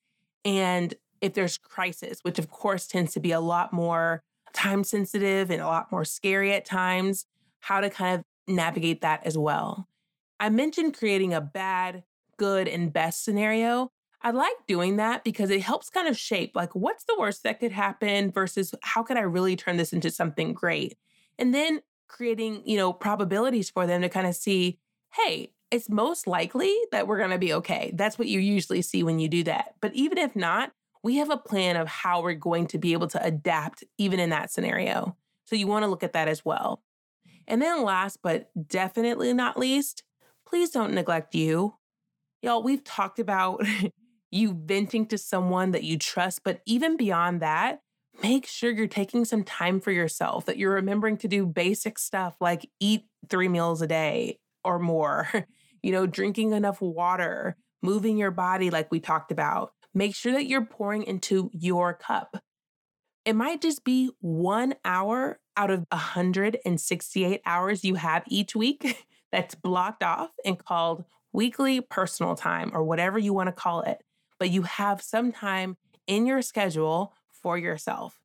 And 0.47 0.95
if 1.21 1.35
there's 1.35 1.59
crisis, 1.59 2.21
which 2.23 2.39
of 2.39 2.51
course 2.51 2.87
tends 2.87 3.13
to 3.13 3.21
be 3.21 3.33
a 3.33 3.41
lot 3.41 3.73
more 3.73 4.23
time 4.53 4.85
sensitive 4.85 5.51
and 5.51 5.61
a 5.61 5.67
lot 5.67 5.93
more 5.93 6.05
scary 6.05 6.53
at 6.53 6.65
times, 6.65 7.27
how 7.61 7.81
to 7.81 7.91
kind 7.91 8.19
of 8.19 8.55
navigate 8.55 9.01
that 9.03 9.25
as 9.25 9.39
well. 9.39 9.89
I 10.39 10.49
mentioned 10.49 10.97
creating 10.97 11.35
a 11.35 11.41
bad, 11.41 12.05
good, 12.37 12.67
and 12.67 12.93
best 12.93 13.25
scenario. 13.25 13.91
I 14.23 14.31
like 14.33 14.57
doing 14.67 14.97
that 14.97 15.25
because 15.25 15.51
it 15.51 15.63
helps 15.63 15.89
kind 15.89 16.09
of 16.09 16.17
shape 16.17 16.53
like 16.55 16.75
what's 16.75 17.05
the 17.05 17.17
worst 17.19 17.43
that 17.45 17.61
could 17.61 17.73
happen 17.73 18.31
versus 18.31 18.75
how 18.83 19.03
could 19.03 19.17
I 19.17 19.23
really 19.23 19.57
turn 19.57 19.77
this 19.77 19.93
into 19.93 20.11
something 20.11 20.53
great? 20.53 20.97
And 21.39 21.55
then 21.55 21.81
creating, 22.09 22.63
you 22.67 22.77
know, 22.77 22.93
probabilities 22.93 23.71
for 23.71 23.87
them 23.87 24.03
to 24.03 24.09
kind 24.09 24.27
of 24.27 24.35
see, 24.35 24.79
hey, 25.15 25.53
it's 25.71 25.89
most 25.89 26.27
likely 26.27 26.75
that 26.93 27.07
we're 27.07 27.19
going 27.19 27.31
to 27.31 27.39
be 27.39 27.55
okay. 27.55 27.93
That's 27.95 28.19
what 28.19 28.29
you 28.29 28.41
usually 28.41 28.83
see 28.83 29.03
when 29.03 29.19
you 29.19 29.29
do 29.29 29.45
that. 29.45 29.77
But 29.81 29.95
even 29.95 30.19
if 30.19 30.35
not, 30.35 30.73
we 31.03 31.17
have 31.17 31.31
a 31.31 31.37
plan 31.37 31.77
of 31.77 31.89
how 31.89 32.23
we're 32.23 32.35
going 32.35 32.67
to 32.69 32.79
be 32.79 32.93
able 32.93 33.09
to 33.09 33.25
adapt 33.25 33.85
even 33.99 34.21
in 34.21 34.31
that 34.31 34.51
scenario. 34.51 35.17
So 35.45 35.57
you 35.57 35.67
want 35.67 35.85
to 35.85 35.89
look 35.89 36.03
at 36.03 36.13
that 36.13 36.29
as 36.29 36.45
well. 36.45 36.83
And 37.47 37.61
then 37.61 37.83
last 37.83 38.19
but 38.23 38.51
definitely 38.69 39.33
not 39.33 39.59
least, 39.59 40.05
please 40.47 40.71
don't 40.71 40.93
neglect 40.93 41.35
you. 41.35 41.75
Y'all, 42.43 42.63
we've 42.63 42.85
talked 42.85 43.19
about 43.19 43.65
you 44.31 44.55
venting 44.65 45.07
to 45.07 45.19
someone 45.19 45.73
that 45.73 45.85
you 45.85 45.99
trust, 45.99 46.43
but 46.45 46.61
even 46.67 46.97
beyond 46.97 47.41
that, 47.41 47.81
make 48.23 48.47
sure 48.47 48.71
you're 48.71 48.87
taking 48.87 49.25
some 49.25 49.43
time 49.43 49.81
for 49.81 49.91
yourself, 49.91 50.47
that 50.47 50.59
you're 50.59 50.75
remembering 50.75 51.17
to 51.19 51.29
do 51.29 51.47
basic 51.47 51.99
stuff 51.99 52.37
like 52.41 52.69
eat 52.79 53.05
three 53.29 53.49
meals 53.49 53.83
a 53.83 53.87
day 53.87 54.39
or 54.65 54.79
more, 54.79 55.29
you 55.83 55.93
know, 55.93 56.07
drinking 56.07 56.53
enough 56.53 56.81
water, 56.81 57.57
moving 57.83 58.17
your 58.17 58.31
body 58.31 58.71
like 58.71 58.91
we 58.91 59.01
talked 59.01 59.33
about. 59.33 59.73
Make 59.95 60.15
sure 60.15 60.33
that 60.33 60.47
you're 60.47 60.65
pouring 60.65 61.03
into 61.03 61.51
your 61.53 61.95
cup. 61.95 62.43
It 63.25 63.35
might 63.35 63.61
just 63.61 63.85
be 63.85 64.11
one 64.21 64.75
hour 64.85 65.39
out 65.57 65.71
of 65.71 65.85
168 65.91 67.41
hours 67.45 67.85
you 67.85 67.97
have 67.97 68.23
each 68.29 68.57
week 68.57 69.05
that's 69.33 69.55
blocked 69.55 70.03
off 70.03 70.31
and 70.45 70.59
called 70.59 71.05
weekly 71.33 71.81
personal 71.81 72.35
time 72.35 72.71
or 72.75 72.83
whatever 72.83 73.19
you 73.19 73.33
want 73.33 73.49
to 73.49 73.53
call 73.53 73.83
it. 73.83 74.03
but 74.39 74.51
you 74.51 74.63
have 74.63 75.03
some 75.03 75.33
time 75.33 75.77
in 76.07 76.25
your 76.27 76.41
schedule 76.41 77.13
for 77.31 77.59
yourself. 77.59 78.19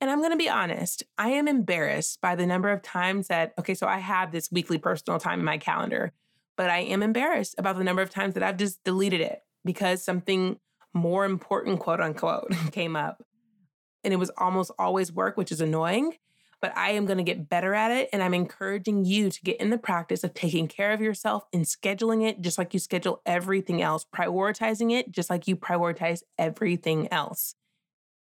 And 0.00 0.10
I'm 0.10 0.18
going 0.18 0.32
to 0.32 0.36
be 0.36 0.48
honest, 0.48 1.02
I 1.16 1.30
am 1.30 1.46
embarrassed 1.46 2.20
by 2.20 2.34
the 2.34 2.46
number 2.46 2.70
of 2.70 2.82
times 2.82 3.28
that, 3.28 3.52
okay, 3.58 3.74
so 3.74 3.86
I 3.86 3.98
have 3.98 4.32
this 4.32 4.50
weekly 4.50 4.78
personal 4.78 5.20
time 5.20 5.38
in 5.38 5.44
my 5.44 5.58
calendar, 5.58 6.12
but 6.56 6.70
I 6.70 6.80
am 6.80 7.02
embarrassed 7.02 7.54
about 7.58 7.76
the 7.76 7.84
number 7.84 8.02
of 8.02 8.10
times 8.10 8.34
that 8.34 8.42
I've 8.42 8.56
just 8.56 8.82
deleted 8.84 9.20
it 9.20 9.42
because 9.64 10.02
something 10.02 10.58
more 10.92 11.24
important, 11.24 11.80
quote 11.80 12.00
unquote, 12.00 12.52
came 12.72 12.96
up. 12.96 13.22
And 14.02 14.14
it 14.14 14.18
was 14.18 14.30
almost 14.38 14.70
always 14.78 15.12
work, 15.12 15.36
which 15.36 15.52
is 15.52 15.60
annoying, 15.60 16.14
but 16.62 16.76
I 16.76 16.92
am 16.92 17.04
going 17.04 17.18
to 17.18 17.24
get 17.24 17.48
better 17.48 17.74
at 17.74 17.90
it. 17.90 18.08
And 18.12 18.22
I'm 18.22 18.34
encouraging 18.34 19.04
you 19.04 19.30
to 19.30 19.40
get 19.42 19.60
in 19.60 19.70
the 19.70 19.78
practice 19.78 20.24
of 20.24 20.32
taking 20.32 20.68
care 20.68 20.92
of 20.92 21.00
yourself 21.00 21.44
and 21.52 21.64
scheduling 21.64 22.26
it 22.26 22.40
just 22.40 22.58
like 22.58 22.72
you 22.72 22.80
schedule 22.80 23.20
everything 23.26 23.82
else, 23.82 24.06
prioritizing 24.14 24.92
it 24.92 25.10
just 25.10 25.28
like 25.28 25.46
you 25.46 25.56
prioritize 25.56 26.22
everything 26.38 27.12
else. 27.12 27.54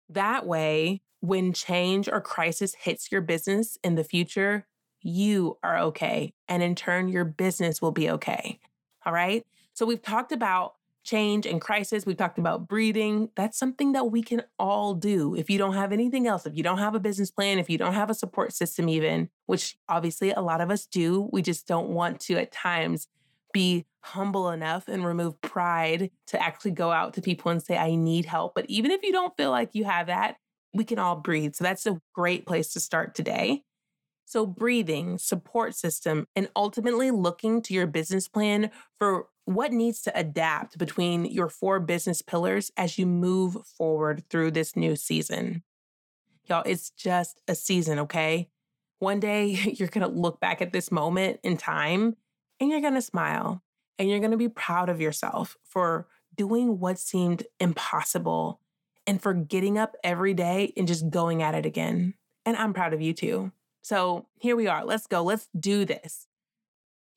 That 0.09 0.45
way, 0.45 1.01
when 1.19 1.53
change 1.53 2.07
or 2.07 2.21
crisis 2.21 2.75
hits 2.75 3.11
your 3.11 3.21
business 3.21 3.77
in 3.83 3.95
the 3.95 4.03
future, 4.03 4.65
you 5.06 5.58
are 5.62 5.78
okay. 5.78 6.34
And 6.48 6.63
in 6.63 6.74
turn, 6.74 7.08
your 7.10 7.26
business 7.26 7.80
will 7.82 7.91
be 7.91 8.10
okay. 8.10 8.60
All 9.06 9.13
right. 9.13 9.46
So 9.74 9.86
we've 9.86 10.02
talked 10.02 10.32
about 10.32 10.74
change 11.04 11.46
and 11.46 11.62
crisis. 11.62 12.08
We've 12.08 12.18
talked 12.18 12.39
about 12.39 12.68
breathing. 12.68 13.30
That's 13.36 13.60
something 13.60 13.91
that 13.91 14.06
we 14.06 14.24
can 14.24 14.41
all 14.58 14.96
do. 14.96 15.36
If 15.36 15.48
you 15.52 15.60
don't 15.60 15.76
have 15.76 15.91
anything 15.91 16.26
else, 16.26 16.48
if 16.48 16.58
you 16.58 16.63
don't 16.63 16.80
have 16.80 16.96
a 16.96 17.00
business 17.00 17.30
plan, 17.30 17.60
if 17.60 17.70
you 17.70 17.78
don't 17.78 17.94
have 17.94 18.10
a 18.10 18.15
support 18.15 18.52
system, 18.54 18.89
even, 18.89 19.30
which 19.46 19.78
obviously 19.88 20.32
a 20.32 20.41
lot 20.41 20.60
of 20.60 20.72
us 20.72 20.88
do, 20.88 21.30
we 21.32 21.44
just 21.44 21.68
don't 21.68 21.89
want 21.89 22.20
to 22.22 22.38
at 22.38 22.52
times 22.52 23.08
be 23.54 23.86
humble 24.02 24.50
enough 24.50 24.88
and 24.88 25.06
remove 25.06 25.39
pride 25.41 26.10
to 26.28 26.41
actually 26.41 26.72
go 26.72 26.91
out 26.91 27.13
to 27.13 27.22
people 27.22 27.52
and 27.52 27.62
say, 27.62 27.78
I 27.78 27.94
need 27.94 28.26
help. 28.26 28.56
But 28.56 28.65
even 28.68 28.89
if 28.89 29.04
you 29.04 29.12
don't 29.12 29.38
feel 29.38 29.52
like 29.52 29.70
you 29.74 29.84
have 29.84 30.08
that, 30.08 30.38
we 30.74 30.84
can 30.84 30.98
all 30.98 31.18
breathe. 31.18 31.54
So 31.54 31.63
that's 31.63 31.86
a 31.86 32.02
great 32.13 32.48
place 32.48 32.74
to 32.74 32.80
start 32.80 33.13
today. 33.13 33.63
So, 34.25 34.45
breathing, 34.45 35.17
support 35.17 35.75
system, 35.75 36.27
and 36.35 36.49
ultimately 36.55 37.11
looking 37.11 37.61
to 37.63 37.73
your 37.73 37.88
business 37.88 38.27
plan 38.27 38.71
for 38.97 39.27
what 39.45 39.71
needs 39.71 40.01
to 40.01 40.19
adapt 40.19 40.77
between 40.77 41.25
your 41.25 41.47
four 41.47 41.79
business 41.79 42.21
pillars 42.21 42.71
as 42.75 42.97
you 42.97 43.05
move 43.05 43.57
forward 43.65 44.23
through 44.29 44.51
this 44.51 44.75
new 44.75 44.95
season. 44.95 45.63
Y'all, 46.45 46.63
it's 46.65 46.89
just 46.89 47.41
a 47.47 47.55
season, 47.55 47.99
okay? 47.99 48.49
One 48.99 49.19
day 49.19 49.45
you're 49.77 49.88
gonna 49.88 50.07
look 50.07 50.39
back 50.39 50.61
at 50.61 50.73
this 50.73 50.91
moment 50.91 51.39
in 51.43 51.57
time 51.57 52.15
and 52.59 52.69
you're 52.69 52.81
gonna 52.81 53.01
smile 53.01 53.63
and 53.99 54.09
you're 54.09 54.19
gonna 54.19 54.38
be 54.38 54.49
proud 54.49 54.89
of 54.89 54.99
yourself 54.99 55.57
for 55.63 56.07
doing 56.35 56.79
what 56.79 56.99
seemed 56.99 57.43
impossible 57.59 58.59
and 59.07 59.21
for 59.21 59.33
getting 59.33 59.77
up 59.77 59.95
every 60.03 60.33
day 60.33 60.73
and 60.75 60.88
just 60.88 61.09
going 61.09 61.43
at 61.43 61.55
it 61.55 61.65
again. 61.65 62.15
And 62.45 62.57
I'm 62.57 62.73
proud 62.73 62.93
of 62.93 63.01
you 63.01 63.13
too. 63.13 63.51
So 63.86 64.26
here 64.39 64.56
we 64.56 64.65
are. 64.65 64.84
Let's 64.84 65.06
go. 65.06 65.21
Let's 65.21 65.48
do 65.60 65.86
this. 65.86 66.26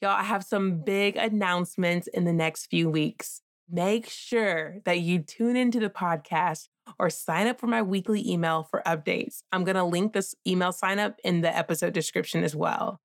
Y'all, 0.02 0.11
I 0.11 0.22
have 0.22 0.44
some 0.44 0.83
big 0.83 1.16
announcements 1.16 2.09
in 2.09 2.26
the 2.26 2.33
next 2.35 2.66
few 2.66 2.90
weeks. 2.90 3.40
Make 3.70 4.07
sure 4.07 4.76
that 4.85 5.00
you 5.00 5.20
tune 5.20 5.57
into 5.57 5.81
the 5.81 5.88
podcast 5.88 6.68
or 6.98 7.09
sign 7.09 7.46
up 7.46 7.59
for 7.59 7.68
my 7.68 7.81
weekly 7.81 8.22
email 8.31 8.64
for 8.64 8.83
updates. 8.85 9.38
I'm 9.50 9.64
going 9.64 9.76
to 9.76 9.83
link 9.83 10.12
this 10.12 10.35
email 10.46 10.72
sign 10.72 10.98
up 10.98 11.18
in 11.24 11.40
the 11.40 11.57
episode 11.57 11.94
description 11.94 12.44
as 12.44 12.54
well. 12.54 13.00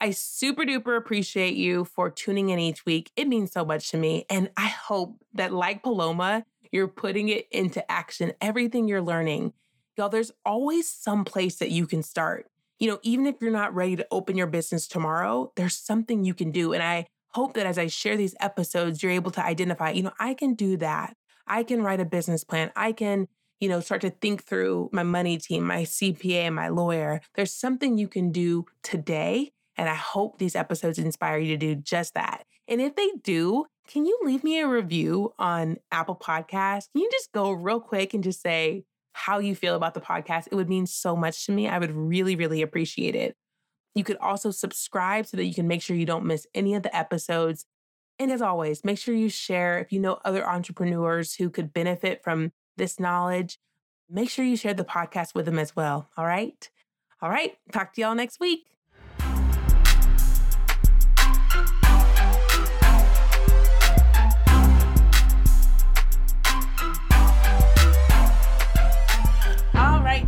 I 0.00 0.12
super 0.12 0.62
duper 0.62 0.96
appreciate 0.96 1.56
you 1.56 1.86
for 1.86 2.08
tuning 2.08 2.50
in 2.50 2.60
each 2.60 2.86
week. 2.86 3.10
It 3.16 3.26
means 3.26 3.50
so 3.50 3.64
much 3.64 3.90
to 3.90 3.96
me. 3.96 4.26
And 4.30 4.48
I 4.56 4.68
hope 4.68 5.16
that, 5.34 5.52
like 5.52 5.82
Paloma, 5.82 6.44
you're 6.70 6.86
putting 6.86 7.30
it 7.30 7.48
into 7.50 7.90
action, 7.90 8.32
everything 8.40 8.86
you're 8.86 9.02
learning. 9.02 9.54
Y'all, 9.96 10.08
there's 10.08 10.30
always 10.44 10.88
some 10.88 11.24
place 11.24 11.56
that 11.56 11.72
you 11.72 11.88
can 11.88 12.04
start 12.04 12.46
you 12.78 12.88
know, 12.88 12.98
even 13.02 13.26
if 13.26 13.36
you're 13.40 13.50
not 13.50 13.74
ready 13.74 13.96
to 13.96 14.06
open 14.10 14.36
your 14.36 14.46
business 14.46 14.86
tomorrow, 14.86 15.52
there's 15.56 15.76
something 15.76 16.24
you 16.24 16.34
can 16.34 16.50
do. 16.50 16.72
And 16.72 16.82
I 16.82 17.06
hope 17.28 17.54
that 17.54 17.66
as 17.66 17.78
I 17.78 17.86
share 17.86 18.16
these 18.16 18.34
episodes, 18.40 19.02
you're 19.02 19.12
able 19.12 19.30
to 19.32 19.44
identify, 19.44 19.90
you 19.90 20.02
know, 20.02 20.12
I 20.18 20.34
can 20.34 20.54
do 20.54 20.76
that. 20.78 21.16
I 21.46 21.62
can 21.62 21.82
write 21.82 22.00
a 22.00 22.04
business 22.04 22.44
plan. 22.44 22.72
I 22.74 22.92
can, 22.92 23.28
you 23.60 23.68
know, 23.68 23.80
start 23.80 24.00
to 24.02 24.10
think 24.10 24.44
through 24.44 24.90
my 24.92 25.02
money 25.02 25.38
team, 25.38 25.64
my 25.64 25.82
CPA, 25.82 26.52
my 26.52 26.68
lawyer. 26.68 27.20
There's 27.34 27.52
something 27.52 27.98
you 27.98 28.08
can 28.08 28.32
do 28.32 28.64
today. 28.82 29.52
And 29.76 29.88
I 29.88 29.94
hope 29.94 30.38
these 30.38 30.56
episodes 30.56 30.98
inspire 30.98 31.38
you 31.38 31.56
to 31.56 31.56
do 31.56 31.74
just 31.74 32.14
that. 32.14 32.44
And 32.68 32.80
if 32.80 32.96
they 32.96 33.10
do, 33.22 33.66
can 33.86 34.04
you 34.04 34.18
leave 34.24 34.42
me 34.42 34.58
a 34.60 34.66
review 34.66 35.32
on 35.38 35.76
Apple 35.92 36.16
Podcasts? 36.16 36.90
Can 36.92 37.02
you 37.02 37.10
just 37.12 37.30
go 37.32 37.52
real 37.52 37.80
quick 37.80 38.14
and 38.14 38.24
just 38.24 38.42
say, 38.42 38.84
how 39.16 39.38
you 39.38 39.54
feel 39.54 39.74
about 39.74 39.94
the 39.94 40.00
podcast. 40.00 40.46
It 40.50 40.54
would 40.54 40.68
mean 40.68 40.86
so 40.86 41.16
much 41.16 41.46
to 41.46 41.52
me. 41.52 41.66
I 41.66 41.78
would 41.78 41.92
really, 41.92 42.36
really 42.36 42.60
appreciate 42.60 43.14
it. 43.14 43.34
You 43.94 44.04
could 44.04 44.18
also 44.18 44.50
subscribe 44.50 45.26
so 45.26 45.38
that 45.38 45.46
you 45.46 45.54
can 45.54 45.66
make 45.66 45.80
sure 45.80 45.96
you 45.96 46.04
don't 46.04 46.26
miss 46.26 46.46
any 46.54 46.74
of 46.74 46.82
the 46.82 46.94
episodes. 46.94 47.64
And 48.18 48.30
as 48.30 48.42
always, 48.42 48.84
make 48.84 48.98
sure 48.98 49.14
you 49.14 49.30
share 49.30 49.78
if 49.78 49.90
you 49.90 50.00
know 50.00 50.18
other 50.24 50.46
entrepreneurs 50.46 51.34
who 51.34 51.48
could 51.48 51.72
benefit 51.72 52.22
from 52.22 52.52
this 52.76 53.00
knowledge. 53.00 53.58
Make 54.10 54.28
sure 54.28 54.44
you 54.44 54.56
share 54.56 54.74
the 54.74 54.84
podcast 54.84 55.34
with 55.34 55.46
them 55.46 55.58
as 55.58 55.74
well. 55.74 56.10
All 56.18 56.26
right. 56.26 56.70
All 57.22 57.30
right. 57.30 57.56
Talk 57.72 57.94
to 57.94 58.02
y'all 58.02 58.14
next 58.14 58.38
week. 58.38 58.75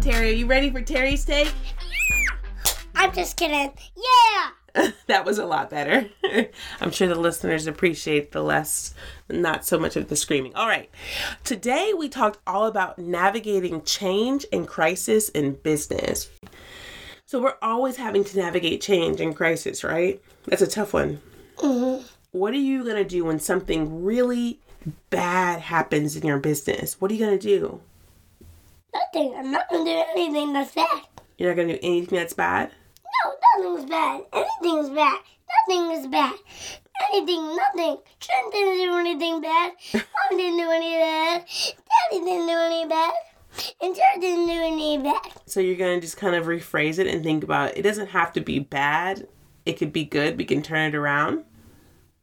Terry. 0.09 0.31
Are 0.31 0.37
you 0.37 0.47
ready 0.47 0.71
for 0.71 0.81
Terry's 0.81 1.23
take? 1.23 1.53
I'm 2.95 3.13
just 3.13 3.37
kidding. 3.37 3.75
Yeah! 3.95 4.91
that 5.07 5.27
was 5.27 5.37
a 5.37 5.45
lot 5.45 5.69
better. 5.69 6.09
I'm 6.81 6.93
sure 6.93 7.09
the 7.09 7.15
listeners 7.15 7.67
appreciate 7.67 8.33
the 8.33 8.43
less, 8.43 8.95
not 9.29 9.67
so 9.67 9.79
much 9.79 9.97
of 9.97 10.09
the 10.09 10.17
screaming. 10.17 10.55
All 10.55 10.67
right. 10.67 10.89
Today 11.45 11.93
we 11.95 12.09
talked 12.09 12.39
all 12.47 12.65
about 12.65 12.99
navigating 12.99 13.83
change 13.83 14.47
and 14.51 14.67
crisis 14.67 15.29
in 15.29 15.57
business. 15.57 16.31
So 17.27 17.43
we're 17.43 17.59
always 17.61 17.99
having 17.99 18.25
to 18.25 18.39
navigate 18.39 18.81
change 18.81 19.21
and 19.21 19.37
crisis, 19.37 19.85
right? 19.85 20.23
That's 20.47 20.63
a 20.63 20.67
tough 20.67 20.95
one. 20.95 21.21
Mm-hmm. 21.59 22.07
What 22.31 22.55
are 22.55 22.57
you 22.57 22.83
going 22.83 22.97
to 22.97 23.05
do 23.05 23.27
when 23.27 23.41
something 23.41 24.03
really 24.03 24.59
bad 25.11 25.61
happens 25.61 26.17
in 26.17 26.27
your 26.27 26.39
business? 26.39 26.99
What 26.99 27.11
are 27.11 27.15
you 27.15 27.27
going 27.27 27.39
to 27.39 27.47
do? 27.47 27.83
Nothing. 28.95 29.35
I'm 29.37 29.51
not 29.51 29.69
gonna 29.71 29.85
do 29.85 30.03
anything 30.15 30.53
that's 30.53 30.75
bad. 30.75 31.03
You're 31.37 31.51
not 31.51 31.57
gonna 31.57 31.75
do 31.75 31.79
anything 31.83 32.19
that's 32.19 32.33
bad? 32.35 32.71
No, 33.25 33.65
nothing's 33.65 33.89
bad. 33.89 34.23
Anything's 34.33 34.91
bad. 34.91 35.21
Nothing 35.69 35.91
is 35.93 36.07
bad. 36.07 36.35
Anything, 37.13 37.57
nothing. 37.57 37.99
Trent 38.21 38.53
didn't 38.53 38.79
do 38.79 38.97
anything 38.99 39.41
bad. 39.41 39.73
Mom 39.95 40.39
didn't 40.39 40.59
do 40.59 40.71
any 40.71 40.97
bad. 40.97 41.45
Daddy 41.47 42.25
didn't 42.25 42.47
do 42.47 42.53
any 42.53 42.87
bad. 42.89 43.13
And 43.81 43.95
Jared 43.95 44.21
didn't 44.21 44.47
do 44.47 44.53
any 44.53 44.99
bad. 44.99 45.33
So 45.47 45.61
you're 45.61 45.77
gonna 45.77 46.01
just 46.01 46.17
kind 46.17 46.35
of 46.35 46.47
rephrase 46.47 46.99
it 46.99 47.07
and 47.07 47.23
think 47.23 47.45
about 47.45 47.77
it 47.77 47.83
doesn't 47.83 48.09
have 48.09 48.33
to 48.35 48.41
be 48.41 48.59
bad. 48.59 49.27
It 49.65 49.79
could 49.79 49.93
be 49.93 50.05
good. 50.05 50.37
We 50.39 50.45
can 50.45 50.63
turn 50.63 50.89
it 50.89 50.95
around. 50.95 51.39
Is 51.39 51.45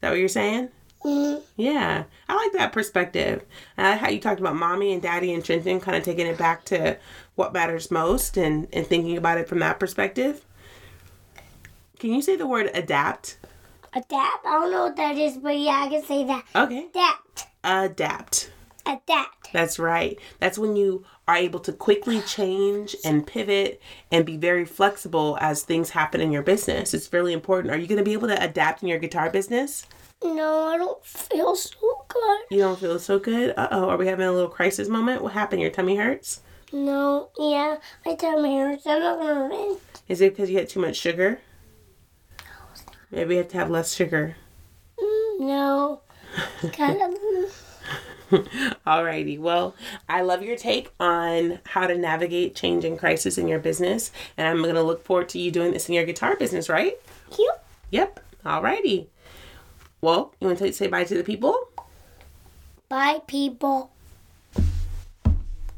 that 0.02 0.10
what 0.10 0.20
you're 0.20 0.28
saying? 0.28 0.70
Mm-hmm. 1.06 1.44
Yeah, 1.56 2.06
I 2.28 2.36
like 2.36 2.54
that 2.54 2.74
perspective. 2.74 3.46
I 3.78 3.92
like 3.92 4.00
how 4.00 4.10
you 4.10 4.20
talked 4.20 4.40
about 4.40 4.56
mommy 4.56 4.92
and 4.92 5.02
daddy 5.02 5.34
and 5.34 5.46
Trenton, 5.46 5.80
kind 5.80 5.96
of 5.96 6.04
taking 6.04 6.26
it 6.26 6.38
back 6.38 6.66
to 6.66 6.98
what 7.36 7.54
matters 7.54 7.92
most 7.92 8.38
and, 8.38 8.68
and 8.74 8.88
thinking 8.88 9.16
about 9.16 9.38
it 9.38 9.48
from 9.48 9.60
that 9.60 9.80
perspective. 9.80 10.44
Can 12.00 12.12
you 12.12 12.24
say 12.24 12.36
the 12.36 12.48
word 12.48 12.72
adapt? 12.74 13.38
Adapt? 13.94 14.46
I 14.46 14.60
don't 14.60 14.72
know 14.72 14.86
what 14.86 14.96
that 14.96 15.16
is, 15.16 15.38
but 15.38 15.58
yeah, 15.58 15.84
I 15.86 15.90
can 15.90 16.04
say 16.04 16.24
that. 16.26 16.44
Okay. 16.56 16.88
Adapt. 16.88 17.48
Adapt. 17.64 18.52
Adapt. 18.86 19.52
That's 19.52 19.80
right. 19.80 20.20
That's 20.40 20.58
when 20.58 20.76
you 20.76 21.06
are 21.28 21.36
able 21.36 21.60
to 21.62 21.74
quickly 21.74 22.22
change 22.22 22.96
and 23.04 23.26
pivot 23.26 23.82
and 24.12 24.26
be 24.26 24.38
very 24.38 24.66
flexible 24.66 25.38
as 25.42 25.64
things 25.64 25.92
happen 25.92 26.22
in 26.22 26.32
your 26.32 26.44
business. 26.44 26.94
It's 26.94 27.12
really 27.12 27.34
important. 27.34 27.74
Are 27.74 27.78
you 27.78 27.88
going 27.88 27.98
to 27.98 28.04
be 28.04 28.14
able 28.14 28.28
to 28.28 28.44
adapt 28.44 28.84
in 28.84 28.90
your 28.90 29.00
guitar 29.00 29.30
business? 29.30 29.88
No, 30.24 30.68
I 30.68 30.78
don't 30.78 31.06
feel 31.06 31.56
so 31.56 32.06
good. 32.08 32.40
You 32.50 32.60
don't 32.60 32.80
feel 32.80 33.00
so 33.00 33.20
good? 33.20 33.54
Uh 33.58 33.68
oh, 33.72 33.90
are 33.90 33.98
we 33.98 34.08
having 34.08 34.26
a 34.26 34.32
little 34.32 34.50
crisis 34.50 34.88
moment? 34.88 35.22
What 35.22 35.34
happened? 35.34 35.62
Your 35.62 35.72
tummy 35.72 35.98
hurts? 35.98 36.42
No, 36.72 37.30
yeah, 37.38 37.78
my 38.06 38.16
tummy 38.16 38.58
hurts. 38.58 38.88
I'm 38.88 39.02
not 39.02 39.20
gonna 39.20 39.48
rinse. 39.50 39.80
Is 40.08 40.22
it 40.22 40.34
because 40.34 40.50
you 40.50 40.58
had 40.58 40.70
too 40.70 40.80
much 40.80 40.96
sugar? 40.96 41.40
Maybe 43.12 43.36
you 43.36 43.40
have 43.40 43.50
to 43.50 43.58
have 43.58 43.70
less 43.70 43.94
sugar. 43.94 44.36
Mm, 45.00 45.40
no. 45.42 46.02
kind 46.74 47.02
of. 47.02 47.14
Alrighty. 48.88 49.40
Well, 49.40 49.76
I 50.10 50.22
love 50.22 50.44
your 50.44 50.58
take 50.58 50.92
on 51.00 51.60
how 51.66 51.88
to 51.88 51.98
navigate 51.98 52.56
change 52.56 52.86
and 52.86 52.98
crisis 52.98 53.38
in 53.38 53.48
your 53.48 53.60
business. 53.60 54.12
And 54.38 54.48
I'm 54.48 54.62
going 54.62 54.76
to 54.76 54.84
look 54.84 55.04
forward 55.04 55.30
to 55.30 55.40
you 55.40 55.52
doing 55.52 55.72
this 55.72 55.88
in 55.88 55.96
your 55.96 56.06
guitar 56.06 56.36
business, 56.36 56.70
right? 56.70 56.96
Yep. 57.38 57.68
Yep. 57.92 58.20
Alrighty. 58.46 59.08
Well, 60.02 60.34
you 60.40 60.48
want 60.48 60.60
to 60.60 60.74
say 60.74 60.88
bye 60.88 61.04
to 61.04 61.16
the 61.16 61.24
people? 61.24 61.58
Bye, 62.90 63.22
people. 63.28 63.92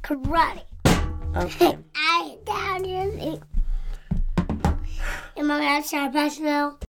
Karate. 0.03 0.63
Okay. 1.35 1.77
I 1.95 2.37
down 2.45 2.83
here. 2.83 3.39
Am 5.37 5.51
I 5.51 5.83
passing 6.11 6.45
now? 6.45 6.77